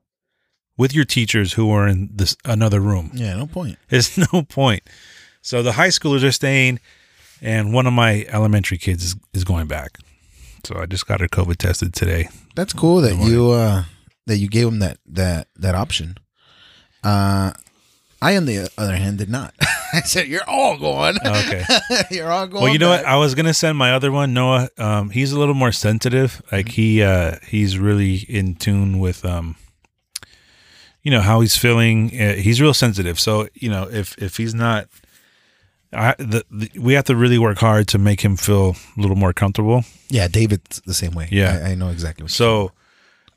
[0.77, 3.13] with your teachers who are in this another room.
[3.15, 3.79] Yeah, no point.
[3.89, 4.83] There's no point.
[5.43, 6.81] So the high schoolers are staying,
[7.43, 9.99] and one of my elementary kids is, is going back.
[10.65, 12.29] So I just got her COVID tested today.
[12.55, 13.85] That's cool that you uh
[14.27, 16.17] that you gave them that that that option.
[17.05, 17.53] Uh
[18.21, 19.55] I on the other hand did not.
[19.93, 21.17] I said you're all going.
[21.25, 21.63] Okay.
[22.11, 22.65] you're all going.
[22.65, 23.05] Well, you know what?
[23.05, 24.69] I was gonna send my other one, Noah.
[24.79, 26.43] Um, he's a little more sensitive.
[26.51, 29.57] Like he, uh, he's really in tune with, um,
[31.03, 32.11] you know, how he's feeling.
[32.21, 33.21] Uh, he's real sensitive.
[33.21, 34.89] So you know, if if he's not,
[35.93, 39.17] I the, the we have to really work hard to make him feel a little
[39.17, 39.85] more comfortable.
[40.09, 41.29] Yeah, David's the same way.
[41.31, 41.63] Yeah.
[41.65, 42.29] I, I know exactly.
[42.29, 42.73] So,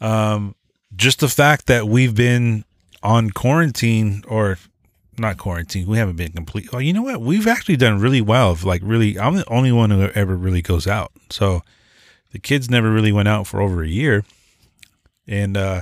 [0.02, 0.56] um,
[0.96, 2.66] just the fact that we've been
[3.04, 4.58] on quarantine or
[5.18, 6.70] not quarantine, we haven't been complete.
[6.74, 7.22] Oh, you know what?
[7.22, 8.58] We've actually done really well.
[8.64, 11.12] Like, really, I'm the only one who ever really goes out.
[11.30, 11.62] So,
[12.32, 14.24] the kids never really went out for over a year,
[15.28, 15.82] and uh,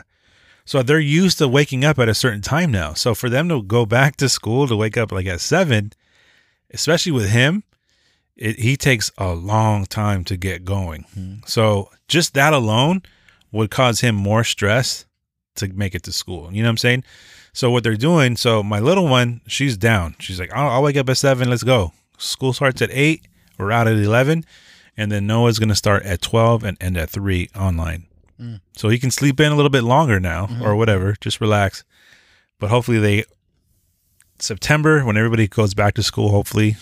[0.67, 2.93] so they're used to waking up at a certain time now.
[2.93, 5.93] So for them to go back to school to wake up like at seven,
[6.71, 7.63] especially with him,
[8.35, 11.05] it, he takes a long time to get going.
[11.13, 11.35] Hmm.
[11.45, 13.01] So just that alone
[13.51, 15.05] would cause him more stress
[15.55, 16.51] to make it to school.
[16.53, 17.03] You know what I'm saying?
[17.53, 20.15] So what they're doing, so my little one, she's down.
[20.19, 21.49] She's like, I'll, I'll wake up at seven.
[21.49, 21.91] Let's go.
[22.17, 23.27] School starts at eight.
[23.57, 24.45] We're out at 11.
[24.95, 28.05] And then Noah's going to start at 12 and end at three online.
[28.37, 28.55] Hmm.
[28.75, 30.63] So he can sleep in a little bit longer now mm-hmm.
[30.63, 31.15] or whatever.
[31.19, 31.83] Just relax.
[32.59, 33.25] But hopefully they,
[34.39, 36.75] September, when everybody goes back to school, hopefully,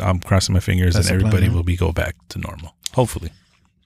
[0.00, 2.74] I'm crossing my fingers That's and the plan, everybody will be go back to normal.
[2.94, 3.30] Hopefully.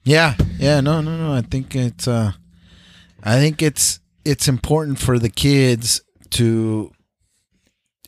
[0.04, 1.32] Yeah, yeah, no, no, no.
[1.34, 2.32] I think it's uh
[3.24, 6.00] I think it's it's important for the kids
[6.30, 6.92] to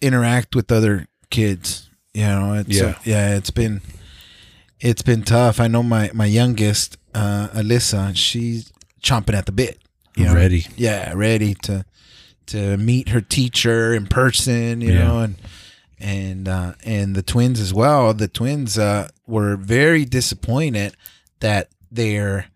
[0.00, 1.88] interact with other kids.
[2.14, 2.84] You know, it's Yeah.
[2.86, 3.80] uh, yeah, it's been
[4.80, 5.58] it's been tough.
[5.60, 9.78] I know my my youngest, uh Alyssa, she's chomping at the bit.
[10.16, 10.34] you know?
[10.34, 10.66] Ready.
[10.76, 11.84] Yeah, ready to
[12.48, 15.04] to meet her teacher in person, you Yeah.
[15.04, 15.34] know, and
[16.00, 18.12] and uh, and the twins as well.
[18.14, 20.94] The twins uh, were very disappointed
[21.40, 22.46] that their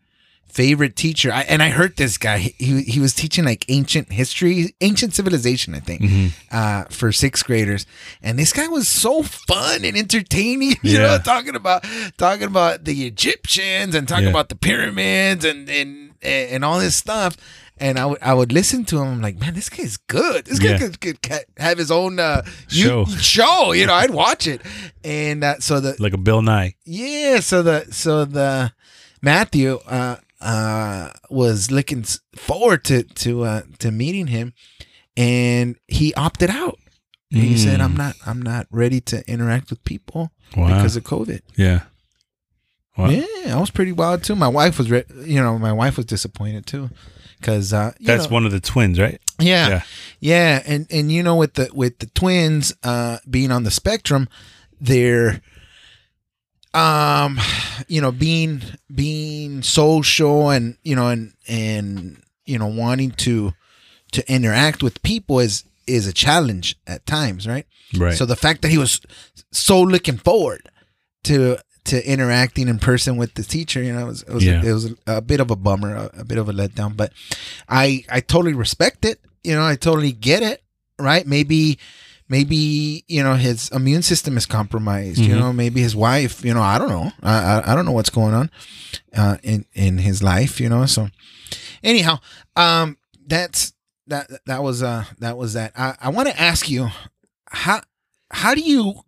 [0.46, 1.32] favorite teacher.
[1.32, 2.38] I, and I heard this guy.
[2.38, 7.86] He he was teaching like ancient history, ancient civilization, I think, uh, for sixth graders.
[8.22, 10.76] And this guy was so fun and entertaining.
[10.82, 11.84] You know, talking about
[12.18, 14.30] talking about the Egyptians and talking Yeah.
[14.30, 17.36] about the pyramids and and and all this stuff.
[17.78, 19.08] And I would I would listen to him.
[19.08, 20.44] I'm like, man, this guy's good.
[20.44, 20.78] This guy Yeah.
[20.78, 21.18] could, could
[21.56, 23.04] have his own uh, you- Show.
[23.06, 23.72] show.
[23.72, 24.60] You know, I'd watch it.
[25.02, 26.74] And uh, so the Like a Bill Nye.
[26.84, 28.72] yeah, so the so the
[29.20, 32.04] Matthew, uh, uh, was looking
[32.36, 34.52] forward to to uh, to meeting him,
[35.16, 36.78] and he opted out.
[37.30, 37.84] He said, Mm.
[37.84, 40.66] "I'm not I'm not ready to interact with people Wow.
[40.68, 41.80] because of COVID." yeah.
[42.96, 43.08] Wow.
[43.08, 43.24] Yeah,
[43.56, 44.36] I was pretty wild too.
[44.36, 46.90] My wife was, re- you know, my wife was disappointed too,
[47.42, 49.20] because uh, That's know- one of the twins, right?
[49.40, 49.82] yeah, Yeah.
[50.20, 54.28] yeah, and and you know with the with the twins uh being on the spectrum,
[54.80, 55.40] they're
[56.74, 57.38] um
[57.88, 58.62] you know being
[58.94, 63.52] being social and you know and and you know wanting to
[64.12, 67.66] to interact with people is is a challenge at times, right?
[67.98, 68.14] Right.
[68.14, 69.00] So the fact that he was
[69.50, 70.68] so looking forward
[71.24, 74.62] to to interacting in person with the teacher, you know, it was it was, Yeah.
[74.64, 76.96] it was a bit of a bummer, a, a bit of a letdown.
[76.96, 77.12] But
[77.68, 79.20] I I totally respect it.
[79.42, 80.62] You know, I totally get it.
[80.98, 81.26] Right?
[81.26, 81.78] Maybe
[82.28, 85.18] maybe you know his immune system is compromised.
[85.18, 85.38] You Mhm.
[85.40, 86.44] know, maybe his wife.
[86.44, 87.12] You know, I don't know.
[87.22, 88.50] I I, I don't know what's going on
[89.16, 90.60] uh, in in his life.
[90.60, 91.08] You know, so
[91.82, 92.20] anyhow,
[92.56, 93.72] um, that's
[94.06, 95.72] that that was uh that was that.
[95.76, 96.88] I I want to ask you
[97.48, 97.80] how
[98.30, 99.02] how do you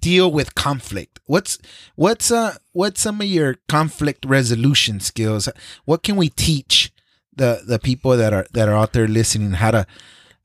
[0.00, 1.58] deal with conflict what's
[1.96, 5.48] what's uh what's some of your conflict resolution skills
[5.84, 6.92] what can we teach
[7.34, 9.86] the the people that are that are out there listening how to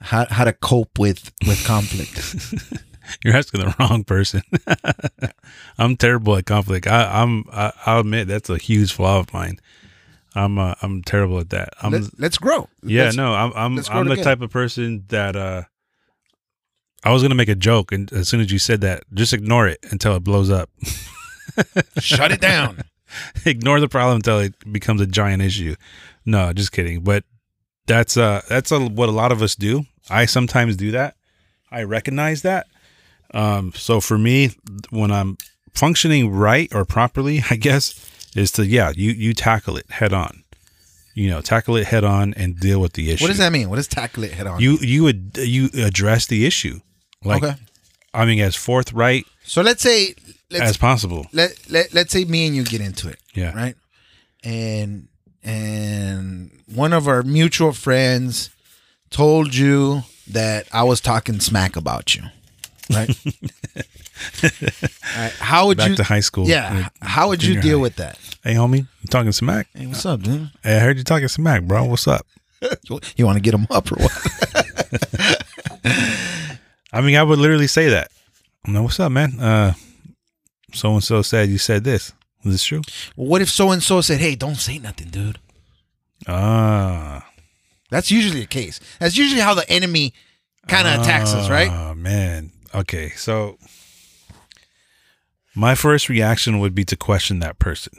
[0.02, 2.20] how, how to cope with with conflict
[3.24, 4.44] You're asking the wrong person.
[5.78, 6.88] I'm terrible at conflict.
[6.88, 7.44] I, I'm.
[7.52, 9.60] I, I'll admit that's a huge flaw of mine.
[10.36, 10.58] I'm.
[10.58, 11.74] Uh, I'm terrible at that.
[11.82, 11.92] I'm.
[11.92, 13.04] let's, let's grow yeah.
[13.04, 13.34] Let's- no.
[13.34, 13.52] I'm.
[13.56, 13.80] I'm.
[13.92, 15.36] I'm the type of person that.
[15.36, 15.64] uh
[17.04, 19.68] I was gonna make a joke, and as soon as you said that, just ignore
[19.68, 20.70] it until it blows up.
[22.00, 22.84] shut it down
[23.46, 25.76] ignore the problem until it becomes a giant issue.
[26.26, 27.02] No, just kidding.
[27.02, 27.24] But
[27.88, 29.86] that's uh that's a, what a lot of us do.
[30.10, 31.16] I sometimes do that.
[31.72, 32.68] I recognize that.
[33.34, 34.52] Um, so for me,
[34.92, 35.38] when I'm
[35.74, 40.44] functioning right or properly, I guess, is to yeah, you you tackle it head on.
[41.16, 43.24] You know, tackle it head on and deal with the issue.
[43.24, 46.26] what does that mean what does tackle it head on You you would you address
[46.26, 46.80] the issue,
[47.26, 47.56] like okay
[48.16, 50.14] I mean, as forthright so let's say
[50.52, 51.26] let's as possible.
[51.34, 53.54] let, let let's say me and you get into it Yeah.
[53.56, 53.76] right
[54.44, 55.08] and
[55.44, 58.50] and one of our mutual friends
[59.10, 62.24] told you that I was talking smack about you,
[62.92, 63.10] right?
[65.18, 65.32] Right.
[65.40, 65.96] How would you Back you?
[65.98, 66.48] to high school.
[66.48, 66.74] Yeah.
[66.74, 67.82] Like, How would you deal high.
[67.82, 68.18] with that?
[68.44, 69.68] Hey, homie, you talking smack?
[69.76, 70.50] Hey, what's up, dude?
[70.64, 71.84] Hey, I heard you talking smack, bro.
[71.86, 72.26] What's up?
[72.90, 74.12] You, you want to get him up or what?
[76.94, 78.12] I mean, I would literally say that.
[78.66, 79.40] I'm like, what's up, man?
[79.40, 79.74] Uh,
[80.74, 82.14] so and so said you said this.
[82.46, 82.82] Is this true?
[83.16, 85.40] Well, what if so and so said, "Hey, don't say nothing, dude"?
[86.28, 87.28] Ah,
[87.90, 88.80] That's usually the case.
[89.00, 90.14] That's usually how the enemy
[90.68, 91.70] kind of attacks us, right?
[91.72, 92.52] Oh man.
[92.76, 93.58] Okay, so
[95.56, 97.94] my first reaction would be to question that person.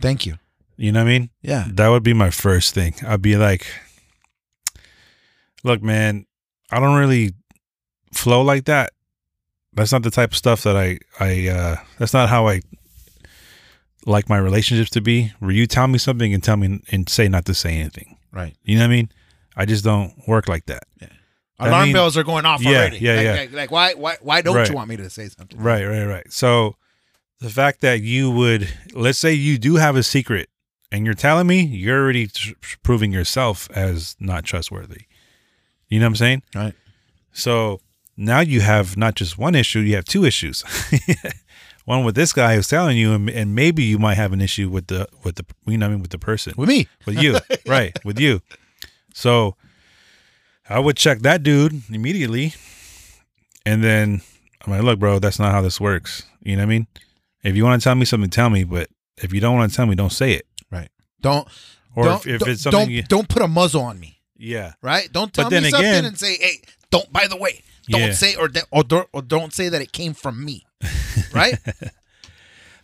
[0.00, 0.38] Thank you.
[0.76, 1.30] You know what I mean?
[1.42, 1.66] Yeah.
[1.68, 2.94] That would be my first thing.
[3.06, 3.66] I'd be like,
[5.64, 6.26] look, man,
[6.70, 7.32] I don't really
[8.12, 8.92] flow like that.
[9.72, 12.62] That's not the type of stuff that I, I, uh, that's not how I
[14.06, 15.32] like my relationships to be.
[15.38, 18.16] Where you tell me something and tell me and say not to say anything.
[18.32, 18.56] Right.
[18.64, 19.12] You know what I mean?
[19.56, 20.84] I just don't work like that.
[21.58, 22.98] I Alarm mean- bells are going off Yeah, already.
[22.98, 23.32] yeah, like, yeah.
[23.34, 24.68] Like, like, why, why, why don't Right.
[24.68, 25.58] you want me to say something?
[25.60, 26.32] Right, right, right.
[26.32, 26.76] So
[27.40, 30.48] the fact that you would, let's say you do have a secret
[30.92, 32.52] and you're telling me, you're already tr-
[32.84, 35.02] proving yourself as not trustworthy.
[35.88, 36.42] You know what I'm saying?
[36.54, 36.74] Right.
[37.32, 37.80] So
[38.16, 40.64] now you have not just one issue, you have two issues.
[41.84, 44.68] one with this guy who's telling you, and, and maybe you might have an issue
[44.68, 46.86] with the, with the, you know what I mean, with the person With me.
[47.06, 47.98] with you, right?
[48.04, 48.42] With you.
[49.14, 49.56] So
[50.68, 52.54] I would check that dude immediately,
[53.64, 54.20] and then
[54.64, 56.86] I'm like, "Look, bro, that's not how this works." You know what I mean?
[57.42, 58.64] If you want to tell me something, tell me.
[58.64, 60.46] But if you don't want to tell me, don't say it.
[60.70, 60.90] Right.
[61.20, 61.48] Don't.
[61.96, 64.17] Or don't, if, if don't- it's something, don't, you, don't put a muzzle on me.
[64.38, 65.12] Yeah, Right.
[65.12, 68.12] Don't tell me something again- and say, "Hey, don't." By the way, don't Yeah.
[68.12, 70.64] say or, or don't or don't say that it came from me.
[71.32, 71.58] Right.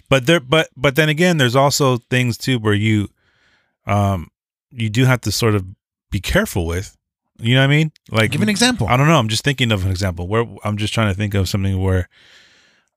[0.08, 3.08] but there, but but then again, there's also things too where you,
[3.86, 4.30] um,
[4.70, 5.64] you do have to sort of
[6.10, 6.96] be careful with.
[7.38, 7.92] You know what I mean?
[8.10, 8.86] Like, Give an example.
[8.88, 9.18] I don't know.
[9.18, 12.08] I'm just thinking of an example where I'm just trying to think of something where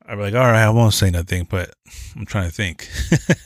[0.07, 1.73] I'm like, all right, I won't say nothing, but
[2.15, 2.88] I'm trying to think.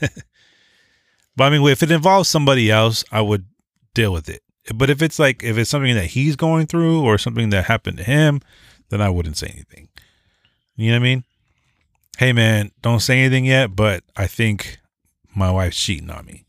[1.36, 3.46] but I mean, if it involves somebody else, I would
[3.94, 4.42] deal with it.
[4.74, 7.98] But if it's like, if it's something that he's going through or something that happened
[7.98, 8.40] to him,
[8.90, 9.88] then I wouldn't say anything.
[10.76, 11.24] You know what I mean?
[12.18, 14.78] Hey, man, don't say anything yet, but I think
[15.34, 16.44] my wife's cheating on me.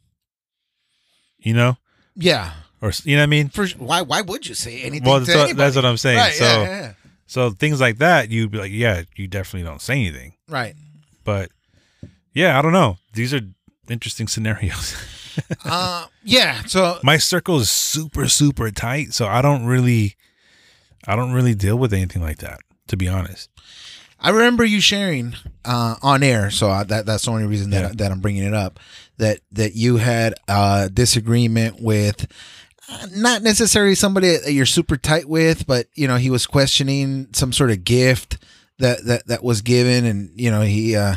[1.40, 1.78] You know?
[2.16, 2.52] Yeah.
[2.82, 3.50] Or, you know what I mean?
[3.50, 4.02] For why?
[4.02, 5.08] Why would you say anything?
[5.08, 6.18] Well, to that's what, that's what I'm saying.
[6.18, 6.34] Right.
[6.34, 6.94] so, yeah, yeah.
[7.26, 10.34] so things like that, you'd be like, yeah, you definitely don't say anything.
[10.50, 10.76] Right.
[11.24, 11.50] But
[12.34, 12.98] yeah, I don't know.
[13.14, 13.42] These are
[13.90, 14.96] interesting scenarios.
[15.66, 16.64] Uh, yeah.
[16.66, 20.16] So My circle is super super tight, so I don't really,
[21.08, 22.60] I don't really deal with anything like that.
[22.88, 23.50] To be honest.
[24.20, 27.82] I remember you sharing uh, on air, so I, that that's the only reason that
[27.82, 27.92] Yeah.
[27.96, 28.80] that I'm bringing it up.
[29.18, 32.26] That that you had a disagreement with,
[32.90, 37.28] uh, not necessarily somebody that you're super tight with, but you know he was questioning
[37.34, 38.38] some sort of gift
[38.80, 41.16] that that that was given, and you know he, uh,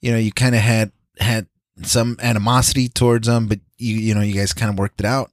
[0.00, 0.90] you know you kind of had
[1.20, 1.46] had
[1.82, 5.30] some animosity towards them, but you you know you guys kind of worked it out.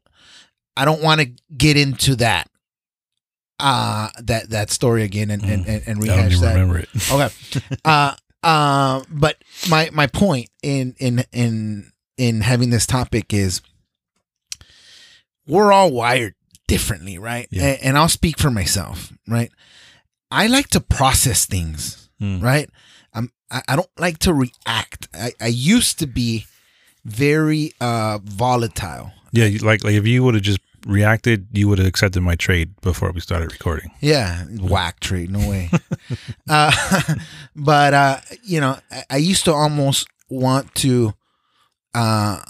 [0.75, 2.49] I don't want to get into that.
[3.59, 6.03] Uh that that story again and and, and, and Mm.
[6.03, 6.53] I don't rehash that.
[6.53, 6.89] remember it.
[7.11, 7.29] Okay.
[7.85, 13.61] uh, uh, but my my point in in in in having this topic is
[15.47, 16.35] we're all wired
[16.67, 17.47] differently, right?
[17.51, 17.63] Yeah.
[17.67, 19.51] And, and I'll speak for myself, right?
[20.29, 22.41] I like to process things, Mm.
[22.41, 22.69] right?
[23.51, 25.07] I, I don't like to react.
[25.13, 26.45] I, I used to be
[27.05, 29.11] very uh volatile.
[29.31, 32.73] Yeah, like like if you would have just reacted, you would have accepted my trade
[32.81, 33.91] before we started recording.
[33.99, 35.69] Yeah, whack trade, no way.
[36.49, 36.71] uh,
[37.55, 41.13] but uh, you know, I, I used to almost want to,
[41.93, 42.41] uh,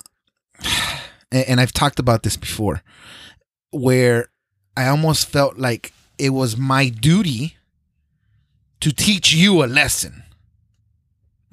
[1.32, 2.82] and, and I've talked about this before,
[3.72, 4.30] where
[4.76, 7.58] I almost felt like it was my duty
[8.80, 10.24] to teach you a lesson,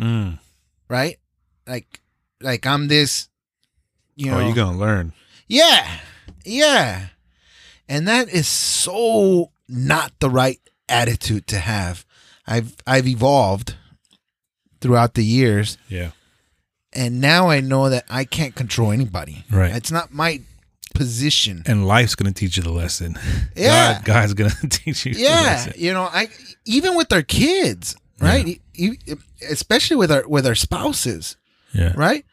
[0.00, 0.38] Mm.
[0.88, 1.18] right?
[1.66, 2.00] Like,
[2.40, 3.28] like I'm this,
[4.16, 5.12] you know, oh, you gonna learn?
[5.48, 5.98] Yeah.
[6.44, 7.06] Yeah.
[7.88, 12.04] And that is so not the right attitude to have.
[12.46, 13.74] I've I've evolved
[14.80, 16.10] throughout the years Yeah,
[16.92, 19.44] and now I know that I can't control anybody.
[19.50, 19.74] Right.
[19.74, 20.40] It's not my
[20.94, 21.62] position.
[21.66, 23.18] and life's gonna teach you the lesson.
[23.56, 23.94] Yeah.
[23.94, 25.14] God, God's gonna teach you.
[25.14, 26.28] the Yeah, you know, I
[26.66, 28.46] even with our kids, right?
[28.46, 28.98] E- e-
[29.50, 31.36] Especially with our with our spouses.
[31.72, 32.24] yeah, right?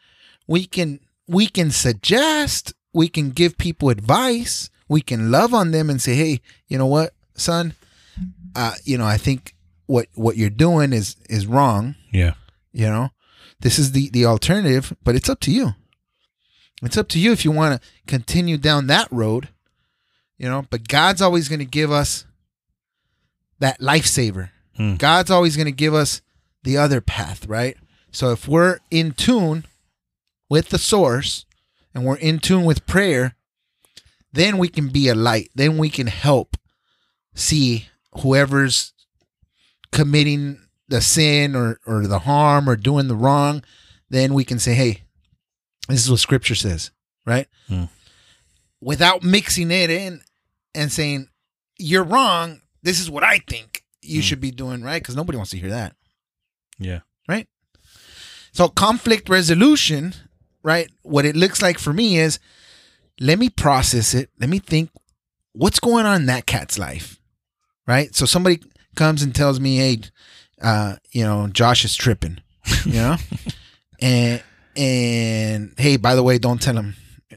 [0.46, 5.88] We can we can suggest, we can give people advice, we can love on them
[5.90, 7.74] and say, "Hey, you know what, son?
[8.54, 9.54] Uh, you know, I think
[9.86, 11.94] what what you're doing is is wrong.
[12.12, 12.34] yeah,
[12.72, 13.10] You know,
[13.60, 15.74] this is the the alternative, but it's up to you.
[16.82, 19.48] It's up to you if you want to continue down that road.
[20.36, 22.26] You know, but God's always going to give us
[23.60, 24.50] that lifesaver.
[24.76, 24.96] Hmm.
[24.96, 26.20] God's always going to give us
[26.64, 27.76] the other path, right?
[28.10, 29.64] So if we're in tune
[30.48, 31.44] with the source
[31.94, 33.36] and we're in tune with prayer,
[34.32, 35.50] then we can be a light.
[35.54, 36.56] Then we can help
[37.34, 37.88] see
[38.20, 38.92] whoever's
[39.90, 40.58] committing
[40.88, 43.62] the sin or, or the harm or doing the wrong.
[44.10, 45.02] Then we can say, hey,
[45.88, 46.90] this is what scripture says,
[47.26, 47.46] right?
[47.68, 47.84] Hmm.
[48.80, 50.20] Without mixing it in
[50.74, 51.28] and saying,
[51.78, 52.60] you're wrong.
[52.82, 54.24] This is what I think you Hmm.
[54.24, 55.00] should be doing, right?
[55.02, 55.94] Because nobody wants to hear that.
[56.78, 57.48] Yeah, Right.
[58.52, 60.14] So conflict resolution,
[60.62, 60.90] right?
[61.02, 62.38] What it looks like for me is
[63.18, 64.30] let me process it.
[64.38, 64.90] Let me think
[65.52, 67.18] what's going on in that cat's life.
[67.86, 68.14] Right?
[68.14, 68.60] So somebody
[68.94, 70.00] comes and tells me, "Hey,
[70.60, 72.38] uh, you know, Josh is tripping."
[72.84, 73.16] You know?
[74.00, 74.42] and
[74.76, 76.94] and hey, by the way, don't tell him.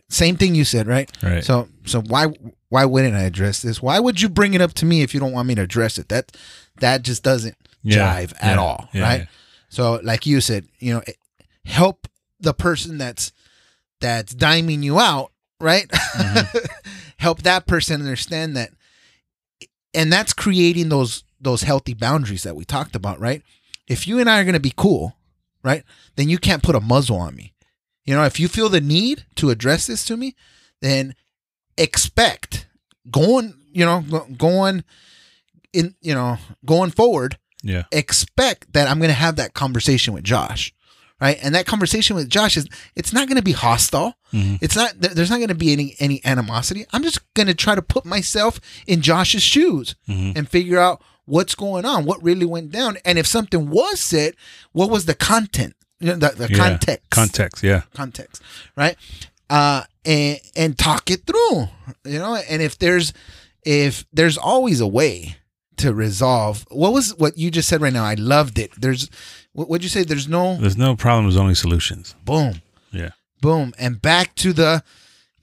[0.09, 1.09] Same thing you said, right?
[1.23, 1.43] right.
[1.43, 2.27] So so why
[2.69, 3.81] why wouldn't I address this?
[3.81, 5.97] Why would you bring it up to me if you don't want me to address
[5.97, 6.09] it?
[6.09, 6.35] That
[6.79, 7.55] that just doesn't
[7.85, 9.27] Yeah, jive at yeah, all, right?
[9.69, 11.01] So like you said, you know,
[11.65, 12.07] help
[12.39, 13.31] the person that's
[14.01, 15.87] that's diming you out, right?
[15.87, 16.57] Mm-hmm.
[17.17, 18.71] help that person understand that
[19.93, 23.41] and that's creating those those healthy boundaries that we talked about, right?
[23.87, 25.15] If you and I are going to be cool,
[25.63, 25.83] right?
[26.15, 27.53] Then you can't put a muzzle on me.
[28.03, 30.35] You know, if you feel the need to address this to me,
[30.81, 31.15] then
[31.77, 32.67] expect
[33.11, 34.01] going, you know,
[34.37, 34.83] going
[35.73, 40.23] in, you know, going forward, yeah, expect that I'm going to have that conversation with
[40.23, 40.73] Josh,
[41.19, 41.37] right?
[41.43, 44.15] And that conversation with Josh is it's not going to be hostile.
[44.31, 44.59] Mhm.
[44.61, 46.85] It's not there's not going to be any any animosity.
[46.93, 50.37] I'm just going to try to put myself in Josh's shoes Mhm.
[50.37, 54.35] and figure out what's going on, what really went down, and if something was said,
[54.73, 56.57] what was the content, you know, the, the yeah.
[56.57, 57.63] context, context.
[57.63, 58.41] Yeah, context,
[58.77, 58.95] right?
[59.49, 61.67] Uh, and and talk it through,
[62.03, 62.35] you know.
[62.35, 63.11] And if there's
[63.63, 65.35] if there's always a way
[65.77, 68.03] to resolve, what was what you just said right now?
[68.05, 68.71] I loved it.
[68.79, 69.09] There's
[69.53, 70.03] what would you say?
[70.03, 72.15] There's no there's no problems, only solutions.
[72.23, 72.61] boom,
[72.91, 73.11] Yeah,
[73.41, 74.83] boom, and back to the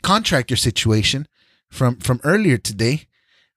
[0.02, 1.26] contractor situation
[1.70, 3.06] from from earlier today,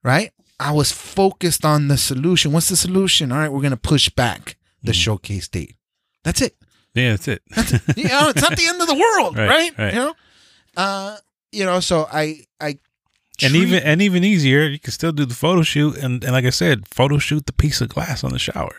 [0.02, 0.30] right?
[0.58, 2.52] I was focused on the solution.
[2.52, 3.30] What's the solution?
[3.32, 5.76] All right, we're gonna push back the showcase date.
[6.24, 6.56] That's it.
[6.94, 7.42] yeah, that's it.
[7.96, 9.48] you know, it's not the end of the world, right?
[9.48, 9.94] Right, right.
[9.94, 10.14] You know,
[10.76, 11.16] uh,
[11.52, 11.80] you know.
[11.80, 12.78] So I, I,
[13.42, 16.44] and even and even easier, you can still do the photo shoot, and, and like
[16.44, 18.74] I said, photo shoot the piece of glass on the shower.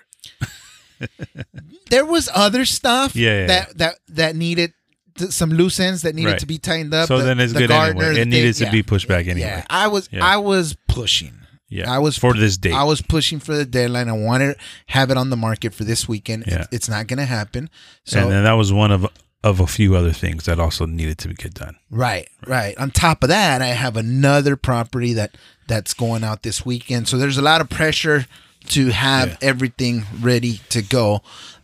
[1.90, 4.74] there was other stuff Yeah, yeah, that that that needed
[5.18, 6.40] th- some loose ends that needed Right.
[6.40, 7.08] to be tightened up.
[7.08, 8.22] So the- then it's the good gardener, anyway.
[8.22, 9.64] It needed thing- to be pushed back Yeah, anyway.
[9.70, 10.26] I was Yeah.
[10.26, 11.34] I was pushing.
[11.70, 11.92] Yeah.
[11.94, 12.74] I was for this date.
[12.74, 14.08] I was pushing for the deadline.
[14.08, 16.46] I wanted to have it on the market for this weekend.
[16.48, 16.62] Yeah.
[16.62, 17.70] It's, it's not going to happen.
[18.06, 19.06] So and then that was one of
[19.44, 21.76] of a few other things that also needed to get done.
[21.90, 22.78] Right, right.
[22.78, 25.36] On top of that, I have another property that
[25.68, 27.08] that's going out this weekend.
[27.08, 28.26] So there's a lot of pressure
[28.70, 29.38] to have Yeah.
[29.42, 31.22] everything ready to go.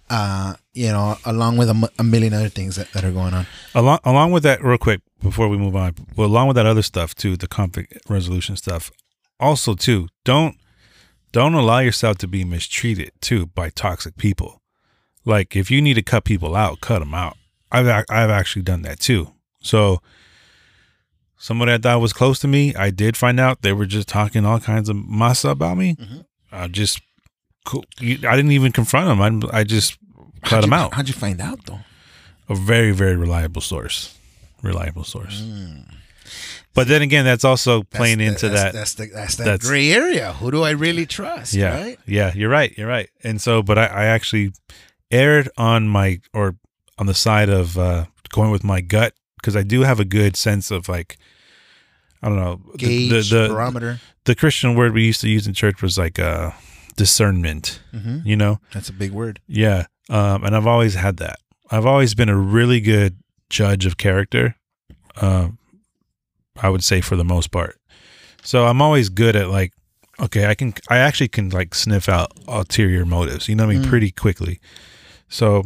[0.10, 3.34] Uh, you know, along with a, m- a million other things that, that are going
[3.34, 3.48] on.
[3.74, 6.82] Along along with that, real quick before we move on, well, along with that other
[6.84, 8.92] stuff too, the conflict resolution stuff.
[9.40, 10.58] Also, too, don't
[11.32, 14.62] don't allow yourself to be mistreated too by toxic people.
[15.26, 17.38] Like if you need to cut people out, cut them out.
[17.74, 19.34] I've I've actually done that too.
[19.62, 20.00] So
[21.38, 24.46] somebody I thought was close to me, I did find out they were just talking
[24.46, 25.98] all kinds of massa about me.
[26.52, 27.02] I just
[27.72, 29.22] I didn't even confront them.
[29.52, 29.98] I I just
[30.42, 31.80] cut How'd them you- out How'd you find out though?
[32.50, 34.18] a very very reliable source
[34.62, 35.42] reliable source
[36.74, 38.28] but then again that's also playing Mm.
[38.32, 40.34] That's into the- that That's, that's the that's that that's- gray area.
[40.34, 41.54] Who do I really trust?
[41.54, 42.00] yeah Right?
[42.06, 44.52] yeah you're right you're right and so but I, I actually
[45.10, 46.56] erred on my or
[46.98, 50.36] on the side of uh going with my gut because i do have a good
[50.36, 51.18] sense of like
[52.22, 54.00] i don't know Gauge, the, the, barometer.
[54.26, 56.52] the christian word we used to use in church was like uh
[56.96, 59.40] discernment hmm you know That's a big word.
[59.48, 59.86] Yeah.
[60.10, 61.38] Um, and I've always had that.
[61.72, 63.18] I've always been a really good
[63.50, 64.56] judge of character.
[65.22, 65.58] Um,
[66.62, 67.80] I would say for the most part.
[68.44, 69.72] So I'm always good at like,
[70.20, 73.80] okay, I can, I actually can like sniff out ulterior motives, you know what I
[73.80, 73.90] mean, Mm.
[73.90, 74.60] pretty quickly.
[75.30, 75.64] So,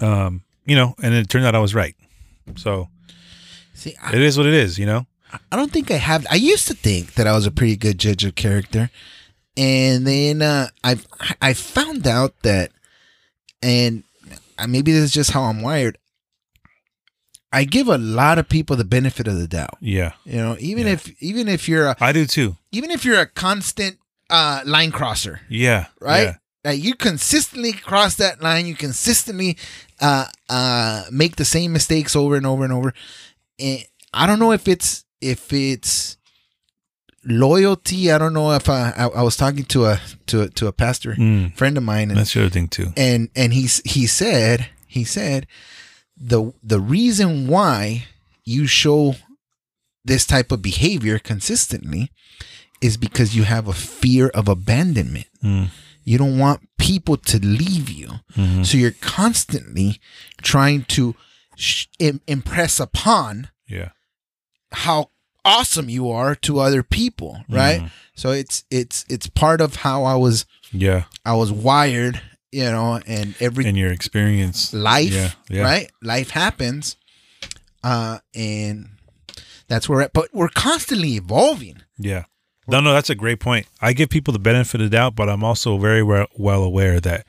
[0.00, 1.94] um, you know, and it turned out I was right.
[2.56, 2.88] So
[3.74, 5.06] See, I, it is what it is, you know?
[5.52, 6.26] I don't think I have.
[6.30, 8.90] I used to think that I was a pretty good judge of character,
[9.56, 10.98] and then uh, I
[11.40, 12.72] I found out that,
[13.62, 14.02] and
[14.58, 15.98] uh, maybe this is just how I'm wired.
[17.52, 19.76] I give a lot of people the benefit of the doubt.
[19.80, 20.12] Yeah.
[20.24, 20.92] You know, even Yeah.
[20.94, 22.56] if even if you're a I do too.
[22.72, 23.98] even if you're a constant
[24.30, 25.86] uh, line crosser, Yeah.
[26.00, 26.22] right?
[26.22, 26.34] Yeah.
[26.64, 28.66] Like you consistently cross that line.
[28.66, 29.56] You consistently
[30.00, 32.92] uh, uh, make the same mistakes over and over and over.
[33.58, 36.16] And I don't know if it's if it's
[37.24, 38.10] loyalty.
[38.12, 40.72] I don't know if I I, I was talking to a to a, to a
[40.72, 42.92] pastor Mm, friend of mine, and that's the other thing too.
[42.96, 45.46] and and he's he said he said
[46.16, 48.04] the the reason why
[48.44, 49.14] you show
[50.04, 52.10] this type of behavior consistently
[52.80, 55.26] is because you have a fear of abandonment.
[55.44, 55.68] Mm,
[56.10, 58.08] You don't want people to leave you.
[58.36, 58.64] mhm.
[58.66, 59.90] So you're constantly
[60.42, 61.14] trying to
[61.56, 63.90] sh- im- impress upon Yeah.
[64.72, 65.10] how
[65.44, 67.80] awesome you are to other people, right?
[67.82, 67.90] Mhm.
[68.14, 70.46] So it's it's it's part of how I was
[70.86, 71.02] Yeah.
[71.24, 72.20] I was wired,
[72.52, 74.72] you know, and every and your experience.
[74.72, 75.62] life, Yeah, yeah.
[75.70, 75.90] right?
[76.02, 76.96] Life happens,
[77.82, 78.88] uh, and
[79.68, 80.00] that's where.
[80.02, 81.82] It, but we're constantly evolving.
[81.98, 82.24] Yeah.
[82.70, 83.66] No, no, that's a great point.
[83.80, 87.26] I give people the benefit of the doubt, but I'm also very well, aware that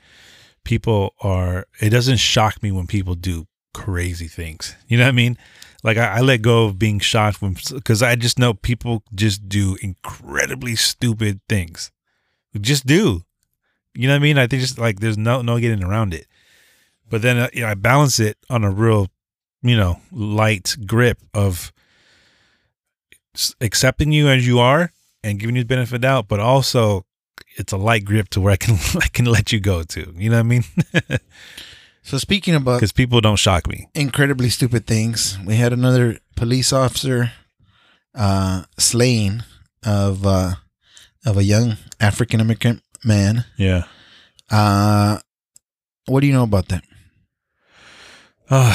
[0.64, 4.76] people are, it doesn't shock me when people do crazy things.
[4.86, 5.36] You know what I mean?
[5.82, 9.48] Like I, I let go of being shocked when, because I just know people just
[9.48, 11.90] do incredibly stupid things.
[12.60, 13.24] Just do.
[13.94, 14.38] You know what I mean?
[14.38, 16.26] I think just like there's no, no getting around it.
[17.10, 19.08] But then uh, you know, I balance it on a real,
[19.62, 21.72] you know, light grip of
[23.60, 24.92] accepting you as you are
[25.24, 27.04] and giving you the benefit of the doubt, but also
[27.56, 30.12] it's a light grip to where I can I can let you go to.
[30.16, 30.64] You know what I mean?
[32.04, 33.86] So speaking about Because people don't shock me.
[33.94, 37.30] incredibly stupid things, we had another police officer
[38.12, 39.44] uh, slaying
[39.86, 40.54] of uh,
[41.24, 43.44] of a young African American man.
[43.56, 43.84] Yeah.
[44.50, 45.20] Uh,
[46.06, 46.82] what do you know about that?
[48.50, 48.74] Oh,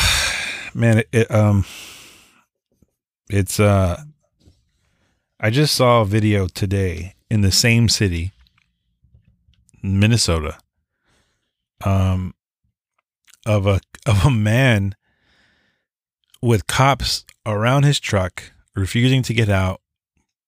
[0.73, 1.65] man, it, it um,
[3.29, 4.01] it's uh,
[5.39, 8.31] I just saw a video today in the same city,
[9.83, 10.57] Minnesota,
[11.85, 12.33] um,
[13.45, 14.95] of a of a man
[16.41, 19.81] with cops around his truck, refusing to get out,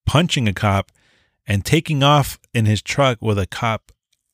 [0.08, 0.92] punching a cop,
[1.46, 3.92] and taking off in his truck with a cop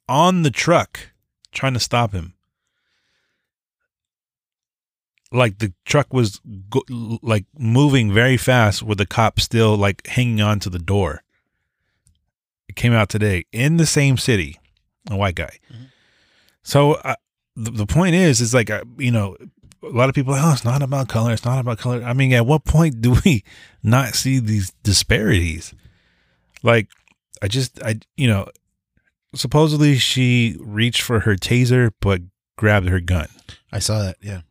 [0.08, 1.12] on the truck,
[1.52, 2.35] trying to stop him
[5.32, 6.84] like the truck was go-
[7.22, 11.24] like moving very fast with the cop still like hanging on to the door.
[12.68, 14.60] It came out today in the same city,
[15.10, 15.60] a white guy.
[16.64, 17.16] So uh,
[17.56, 19.38] the, the point is, is like, uh, you know,
[19.84, 21.32] a lot of people, oh, it's not about color.
[21.32, 22.04] It's not about color.
[22.04, 23.44] I mean, at what point do we
[23.84, 25.74] not see these disparities?
[26.64, 26.90] Like,
[27.42, 28.48] I just, I, you know,
[29.36, 32.22] supposedly she reached for her taser, but
[32.58, 33.28] grabbed her gun.
[33.72, 34.18] I saw that.
[34.22, 34.42] Yeah.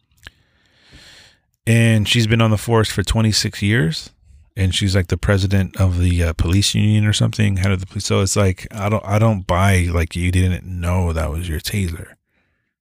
[1.67, 4.11] And she's been on the force for 26 years
[4.57, 7.87] and she's like the president of the uh, police union or something head of the
[7.87, 11.49] police so it's like i don't i don't buy like you didn't know that was
[11.49, 12.15] your taser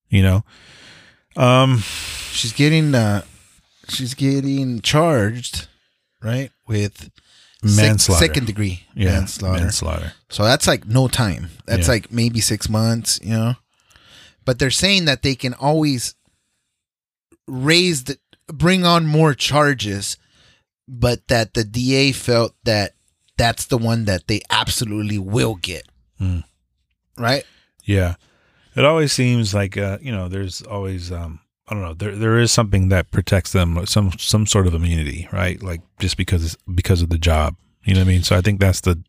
[0.09, 0.43] you know
[1.36, 1.79] um
[2.31, 3.21] She's getting uh
[3.89, 5.67] she's getting charged,
[6.21, 7.09] right, with
[7.65, 9.59] sec- manslaughter second degree yeah manslaughter.
[9.61, 11.49] manslaughter So that's like no time.
[11.65, 11.93] That's Yeah.
[11.93, 13.53] like maybe six months, you know.
[14.45, 16.15] But they're saying that they can always
[17.47, 18.17] raise the
[18.57, 20.17] bring on more charges,
[20.87, 22.93] but that the DA felt that
[23.37, 25.87] that's the one that they absolutely will get.
[26.19, 26.39] Hmm.
[27.17, 27.45] Right?
[27.83, 28.15] Yeah.
[28.75, 32.39] It always seems like uh, you know, there's always um I don't know, there there
[32.39, 35.61] is something that protects them some some sort of immunity, right?
[35.61, 37.55] Like just because because of the job.
[37.83, 38.23] You know what I mean?
[38.23, 39.03] So I think that's the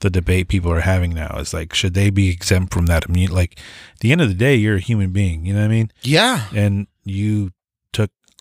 [0.00, 3.34] the debate people are having now is like should they be exempt from that immunity?
[3.34, 3.58] Like
[3.94, 5.90] at the end of the day, you're a human being, you know what I mean?
[6.02, 6.46] Yeah.
[6.54, 7.52] And you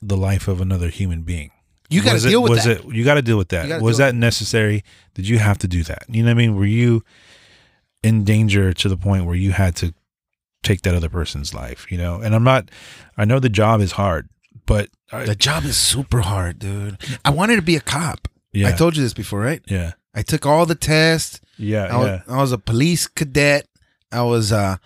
[0.02, 1.52] the life of another human being.
[1.90, 2.86] You got to Was it- deal with was that.
[2.86, 4.84] it you got to deal with that was that necessary
[5.14, 7.02] did you have to do that you know what i mean were you
[8.04, 9.94] in danger to the point where you had to
[10.64, 12.70] take that other person's life you know and i'm not
[13.18, 14.28] i know the job is hard
[14.66, 16.98] but I, The job is super hard, dude.
[17.24, 18.28] I wanted to be a cop.
[18.52, 19.62] yeah I told you this before, right?
[19.68, 21.40] yeah I took all the tests.
[21.58, 23.68] yeah I was, yeah I was a police cadet.
[24.12, 24.82] I was a,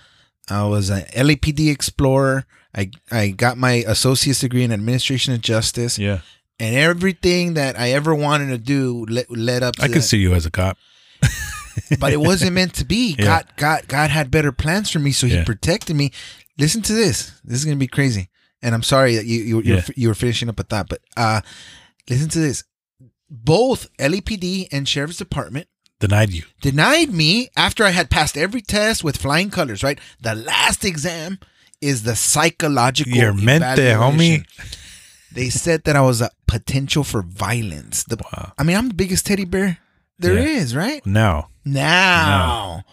[0.47, 2.45] I was an LAPD explorer.
[2.75, 6.19] I I got my associate's degree in administration of justice, yeah
[6.59, 10.01] and everything that I ever wanted to do led, led up to i could that.
[10.03, 10.77] see you as a cop
[11.99, 13.15] but it wasn't meant to be.
[13.19, 13.25] Yeah.
[13.25, 15.43] God, God, God had better plans for me, so He Yeah.
[15.43, 16.11] protected me.
[16.57, 17.31] Listen to this.
[17.43, 18.29] This is gonna be crazy,
[18.61, 19.81] and I'm sorry that you you you, Yeah.
[19.95, 21.41] you were finishing up a thought, but uh,
[22.09, 22.63] listen to this.
[23.29, 25.67] Both LAPD and Sheriff's Department
[25.99, 29.81] denied you denied me after I had passed every test with flying colors.
[29.83, 31.39] Right, the last exam
[31.81, 33.13] is the psychological.
[33.13, 34.43] Your mente, evaluation.
[34.45, 34.45] homie.
[35.33, 38.03] They said that I was a potential for violence.
[38.03, 38.53] The, Wow.
[38.57, 39.77] I mean, I'm the biggest teddy bear
[40.19, 40.79] there is, Yeah.
[40.79, 41.05] right?
[41.05, 42.83] now Now,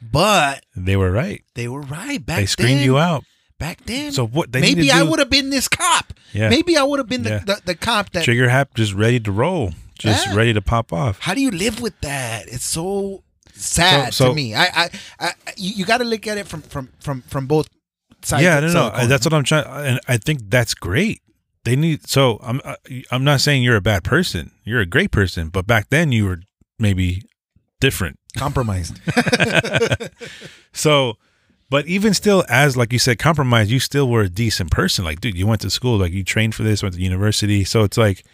[0.00, 2.38] but they were right they were right back.
[2.38, 3.24] they screened then, you out
[3.58, 4.12] back then.
[4.12, 6.12] so what they maybe I would have been this cop.
[6.32, 6.48] Yeah.
[6.50, 7.38] Maybe I would have been the, Yeah.
[7.44, 8.24] the, the cop that.
[8.24, 10.34] trigger hap just ready to roll just Yeah.
[10.34, 12.46] ready to pop off How do you live with that?
[12.48, 13.22] It's so
[13.54, 14.54] sad So- so- to me.
[14.54, 17.68] I, I, I you, you got to look at it from from from from both
[18.22, 18.42] sides.
[18.42, 19.08] yeah, no, no, coin.
[19.08, 21.20] that's what I'm trying, and I think that's great.
[21.64, 22.60] They need so I'm
[23.10, 24.52] I'm not saying you're a bad person.
[24.64, 26.40] You're a great person, but back then you were
[26.78, 27.22] maybe
[27.80, 28.18] different.
[28.36, 28.98] compromised.
[30.72, 31.14] So,
[31.70, 35.04] but even still, as like you said, compromised, you still were a decent person.
[35.04, 37.64] Like, dude, you went to school, like you trained for this, went to university.
[37.64, 38.24] So it's like,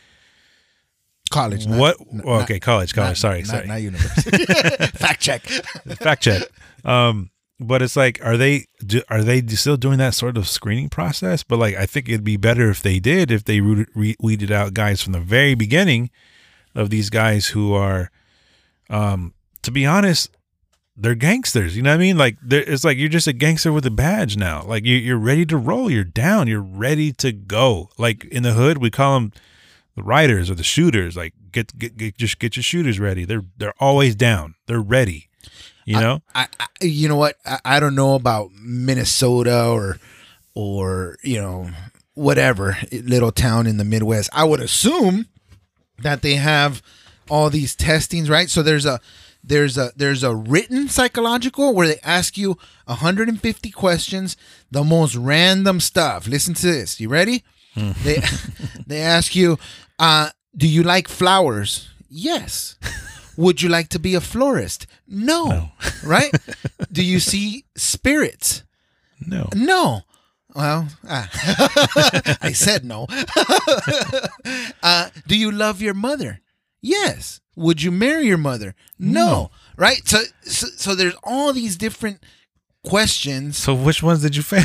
[1.31, 1.67] college.
[1.67, 1.97] what?
[2.13, 3.11] n- oh, okay, college, college.
[3.11, 3.67] not- sorry, not, sorry.
[3.69, 4.45] Not university.
[4.99, 5.43] Fact check.
[5.43, 6.43] Fact check.
[6.85, 7.31] Um,
[7.63, 11.43] but it's like, are they do, are they still doing that sort of screening process?
[11.43, 14.53] But like, I think it'd be better if they did, if they rooted, re- weeded
[14.53, 16.11] out guys from the very beginning
[16.75, 18.11] of these guys who are,
[18.91, 20.31] um, to be honest,
[20.97, 21.77] they're gangsters.
[21.77, 22.19] You know what I mean?
[22.19, 24.63] Like, it's like you're just a gangster with a badge now.
[24.63, 25.91] Like you, you're ready to roll.
[25.91, 26.49] You're down.
[26.49, 27.91] You're ready to go.
[27.99, 29.33] Like in the hood, we call them
[29.97, 31.17] the riders or the shooters.
[31.17, 33.25] Like get get, get just get your shooters ready.
[33.25, 34.55] They're they're always down.
[34.67, 35.29] They're ready.
[35.85, 36.23] You know?
[36.35, 37.37] I, I you know what?
[37.45, 39.99] I, I don't know about Minnesota or
[40.55, 41.71] or you know
[42.15, 44.31] whatever little town in the Midwest.
[44.33, 45.27] I would assume
[46.03, 46.83] that they have
[47.31, 48.51] all these testings, right?
[48.51, 49.01] So there's a
[49.45, 54.37] there's a there's a written psychological where they ask you 150 questions,
[54.71, 56.27] the most random stuff.
[56.27, 57.01] Listen to this.
[57.01, 57.45] You ready?
[57.75, 58.23] they
[58.87, 59.59] they ask you,
[59.99, 61.89] uh, do you like flowers?
[62.09, 62.77] Yes.
[63.37, 64.87] Would you like to be a florist?
[65.13, 65.71] No.
[66.05, 66.33] Right?
[66.91, 68.65] Do you see spirits?
[69.25, 69.49] no.
[69.55, 70.03] No.
[70.55, 71.31] Well, ah.
[72.43, 73.07] I said no.
[74.83, 76.41] uh, do you love your mother?
[76.83, 77.41] Yes.
[77.55, 78.75] Would you marry your mother?
[78.99, 79.51] No.
[79.77, 80.07] Right?
[80.07, 82.23] So, so so there's all these different
[82.85, 83.57] questions.
[83.57, 84.65] So which ones did you fail?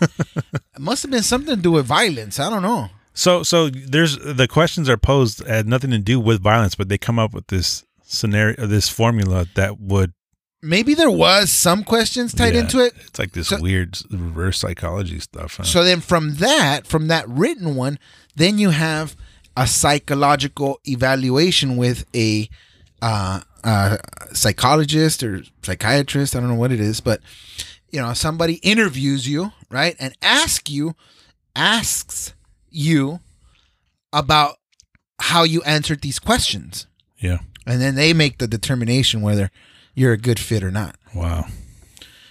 [0.00, 2.40] It must have been something to do with violence.
[2.40, 2.88] I don't know.
[3.14, 6.98] So so there's the questions are posed had nothing to do with violence, but they
[6.98, 10.12] come up with this scenario, this formula that would
[10.60, 12.92] Maybe there was some questions tied Yeah, into it.
[13.06, 15.58] It's like this So- weird reverse psychology stuff.
[15.58, 15.62] huh?
[15.62, 17.96] So then from that, from that written one,
[18.34, 19.14] then you have
[19.56, 22.48] a psychological evaluation with a
[23.00, 23.98] uh, uh,
[24.32, 26.34] psychologist or psychiatrist.
[26.34, 27.20] I don't know what it is, but
[27.92, 30.96] you know, somebody interviews you, right, and asks you,
[31.54, 32.34] asks
[32.68, 33.20] you
[34.12, 34.56] about
[35.20, 36.86] how you answered these questions,
[37.18, 37.38] yeah.
[37.68, 39.50] And then they make the determination whether
[39.94, 40.96] you're a good fit or not.
[41.14, 41.46] Wow.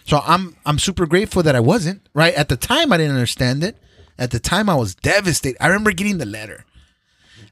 [0.06, 2.92] So I'm I'm super grateful that I wasn't right at the time.
[2.92, 3.78] I didn't understand it.
[4.18, 5.58] at the time I was devastated.
[5.62, 6.66] I remember getting the letter.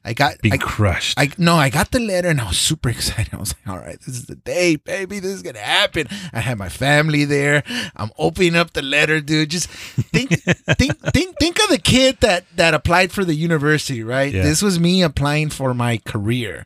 [0.07, 1.19] I got Be I, crushed.
[1.19, 3.33] I no, I got the letter and I was super excited.
[3.33, 5.19] I was like, all right, this is the day, baby.
[5.19, 6.07] This is gonna happen.
[6.31, 7.63] I had my family there.
[7.95, 9.49] I'm opening up the letter, dude.
[9.49, 10.29] Just think
[10.77, 14.31] think think think of the kid that that applied for the university, right?
[14.33, 14.43] Yeah.
[14.43, 16.65] This was me applying for my career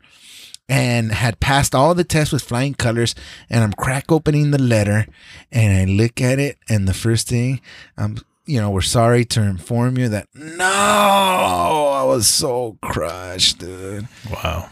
[0.69, 3.15] and had passed all the tests with flying colors
[3.49, 5.07] and I'm crack opening the letter
[5.51, 7.59] and I look at it and the first thing
[7.97, 14.07] I'm you know, we're sorry to inform you that no, I was so crushed, dude.
[14.31, 14.69] wow.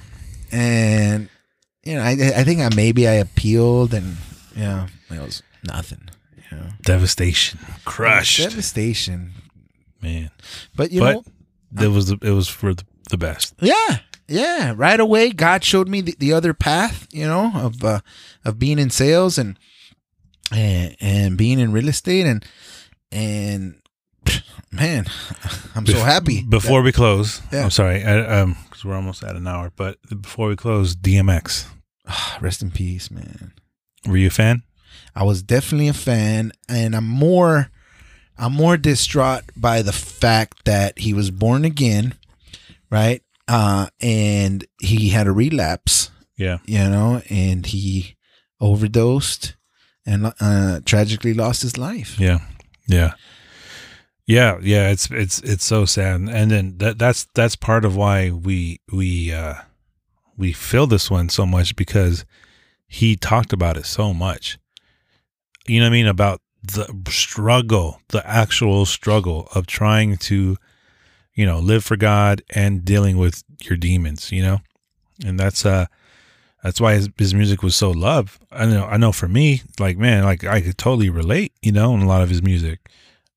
[0.52, 1.30] And
[1.84, 4.18] you know, I I think I maybe I appealed and
[4.56, 6.10] you know, it was nothing.
[6.52, 6.70] You know.
[6.82, 7.60] Devastation.
[7.86, 8.40] Crushed.
[8.40, 9.34] Devastation.
[10.02, 10.32] Man.
[10.76, 13.54] But you but know, it was the, it was for the, the best.
[13.60, 14.74] Yeah, yeah.
[14.76, 17.08] Right away, God showed me the, the other path.
[17.12, 18.02] You know, of uh,
[18.46, 19.58] of being in sales and
[20.52, 22.46] and and being in real estate and
[23.12, 23.82] and
[24.72, 25.06] man,
[25.76, 26.44] I'm so happy.
[26.44, 27.64] Before we close, Yeah.
[27.64, 29.72] I'm sorry, I, um, because we're almost at an hour.
[29.76, 31.68] But before we close, DMX,
[32.42, 33.54] rest in peace, man.
[34.06, 34.64] were you a fan?
[35.16, 37.70] I was definitely a fan, and I'm more
[38.38, 42.14] I'm more distraught by the fact that he was born again,
[42.92, 43.24] right?
[43.48, 46.12] Uh, and he had a relapse.
[46.38, 46.60] Yeah.
[46.66, 48.16] you know, and he
[48.62, 49.56] overdosed
[50.06, 52.20] and uh, tragically lost his life.
[52.20, 52.40] Yeah,
[52.88, 53.14] yeah,
[54.26, 54.90] yeah, yeah.
[54.90, 59.34] It's it's it's so sad, and then that that's that's part of why we we
[59.34, 59.56] uh
[60.38, 62.24] we feel this one so much because
[62.88, 64.58] he talked about it so much.
[65.68, 70.58] You know what I mean about the struggle, the actual struggle of trying to,
[71.38, 74.32] you know, live for God and dealing with your demons.
[74.32, 74.58] You know,
[75.26, 75.86] and that's uh
[76.64, 78.42] that's why his, his music was so loved.
[78.52, 81.94] I know, I know for me, like, man, like I could totally relate, you know,
[81.94, 82.90] in a lot of his music.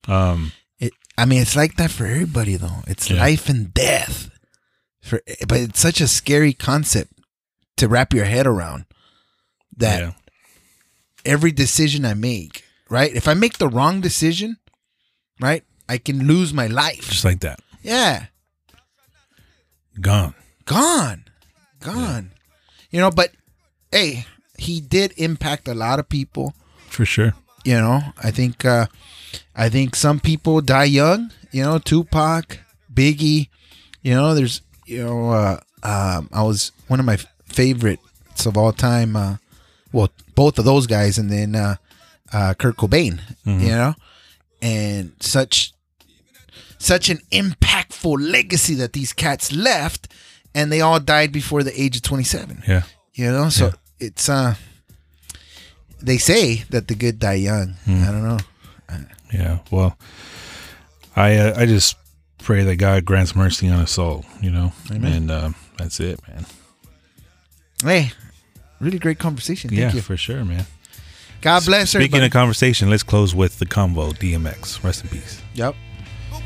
[0.08, 2.82] Um, It, I mean, it's like that for everybody, though.
[2.86, 3.20] It's Yeah.
[3.20, 4.30] life and death.
[5.02, 7.12] For, but it's such a scary concept
[7.76, 8.86] to wrap your head around.
[9.76, 10.12] That yeah,
[11.24, 13.14] every decision I make, right?
[13.14, 14.56] If I make the wrong decision,
[15.40, 17.08] right, I can lose my life.
[17.08, 18.26] just like that, Yeah,
[20.00, 20.34] gone.
[20.64, 21.24] gone,
[21.80, 22.32] gone.
[22.90, 23.30] You know, but
[23.92, 24.26] hey,
[24.58, 26.54] he did impact a lot of people.
[26.88, 27.34] For sure.
[27.64, 28.86] you know i think uh
[29.54, 32.58] i think some people die young you know tupac
[32.92, 33.48] biggie
[34.02, 37.16] you know there's you know uh um i was one of my
[37.46, 39.36] favorites of all time uh
[39.92, 41.76] well both of those guys and then uh
[42.32, 43.94] uh kurt cobain you know
[44.62, 45.72] and such
[46.82, 50.08] such an impactful legacy that these cats left
[50.54, 52.82] and they all died before the age of 27 Yeah.
[53.14, 53.72] you know so Yeah.
[54.06, 54.54] it's uh
[56.02, 58.02] they say that the good die young Hmm.
[58.02, 58.38] i don't know
[59.32, 59.58] Yeah.
[59.70, 59.96] Well,
[61.14, 61.94] I, uh, I just
[62.38, 65.12] pray that God grants mercy on his soul, you know, Amen.
[65.12, 66.46] and, um, that's it, man.
[67.84, 68.10] hey
[68.80, 70.66] really great conversation thank yeah, you for sure, man.
[71.42, 74.82] god bless Speaking everybody of conversation, let's close with the combo DMX.
[74.82, 75.40] Rest in peace.
[75.54, 75.74] yep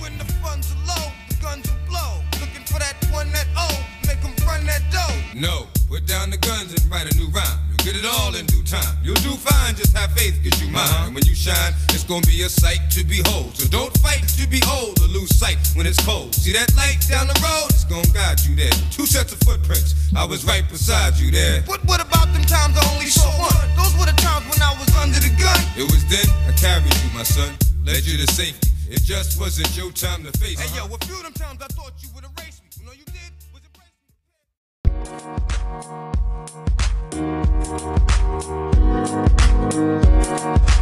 [0.04, 2.20] when the funds are low, the guns will blow.
[2.36, 3.72] Looking for that one that oh,
[4.04, 5.16] make 'em run that dough.
[5.32, 7.58] No, put down the guns and write a new rhyme.
[7.72, 8.92] You'll get it all in due time.
[9.02, 11.08] You'll do fine, just have faith, cause you mine.
[11.08, 13.56] And when you shine, it's gonna be a sight to behold.
[13.56, 16.34] So don't fight to be old or lose sight when it's cold.
[16.34, 17.72] See that light down the road?
[17.72, 18.76] It's gonna guide you there.
[18.92, 19.96] Two sets of footprints.
[20.14, 21.64] I was right beside you there.
[21.66, 23.68] But what about them times I only saw one?
[23.80, 25.60] Those were the times when I was under the gun.
[25.80, 27.56] It was then I carried you, my son.
[27.88, 28.73] Led you to safety.
[28.88, 30.60] It just wasn't your time to face.
[30.60, 32.68] Hey yo, a few of them times I thought you would erase me.
[32.78, 33.92] You know you did was erase
[40.68, 40.73] me.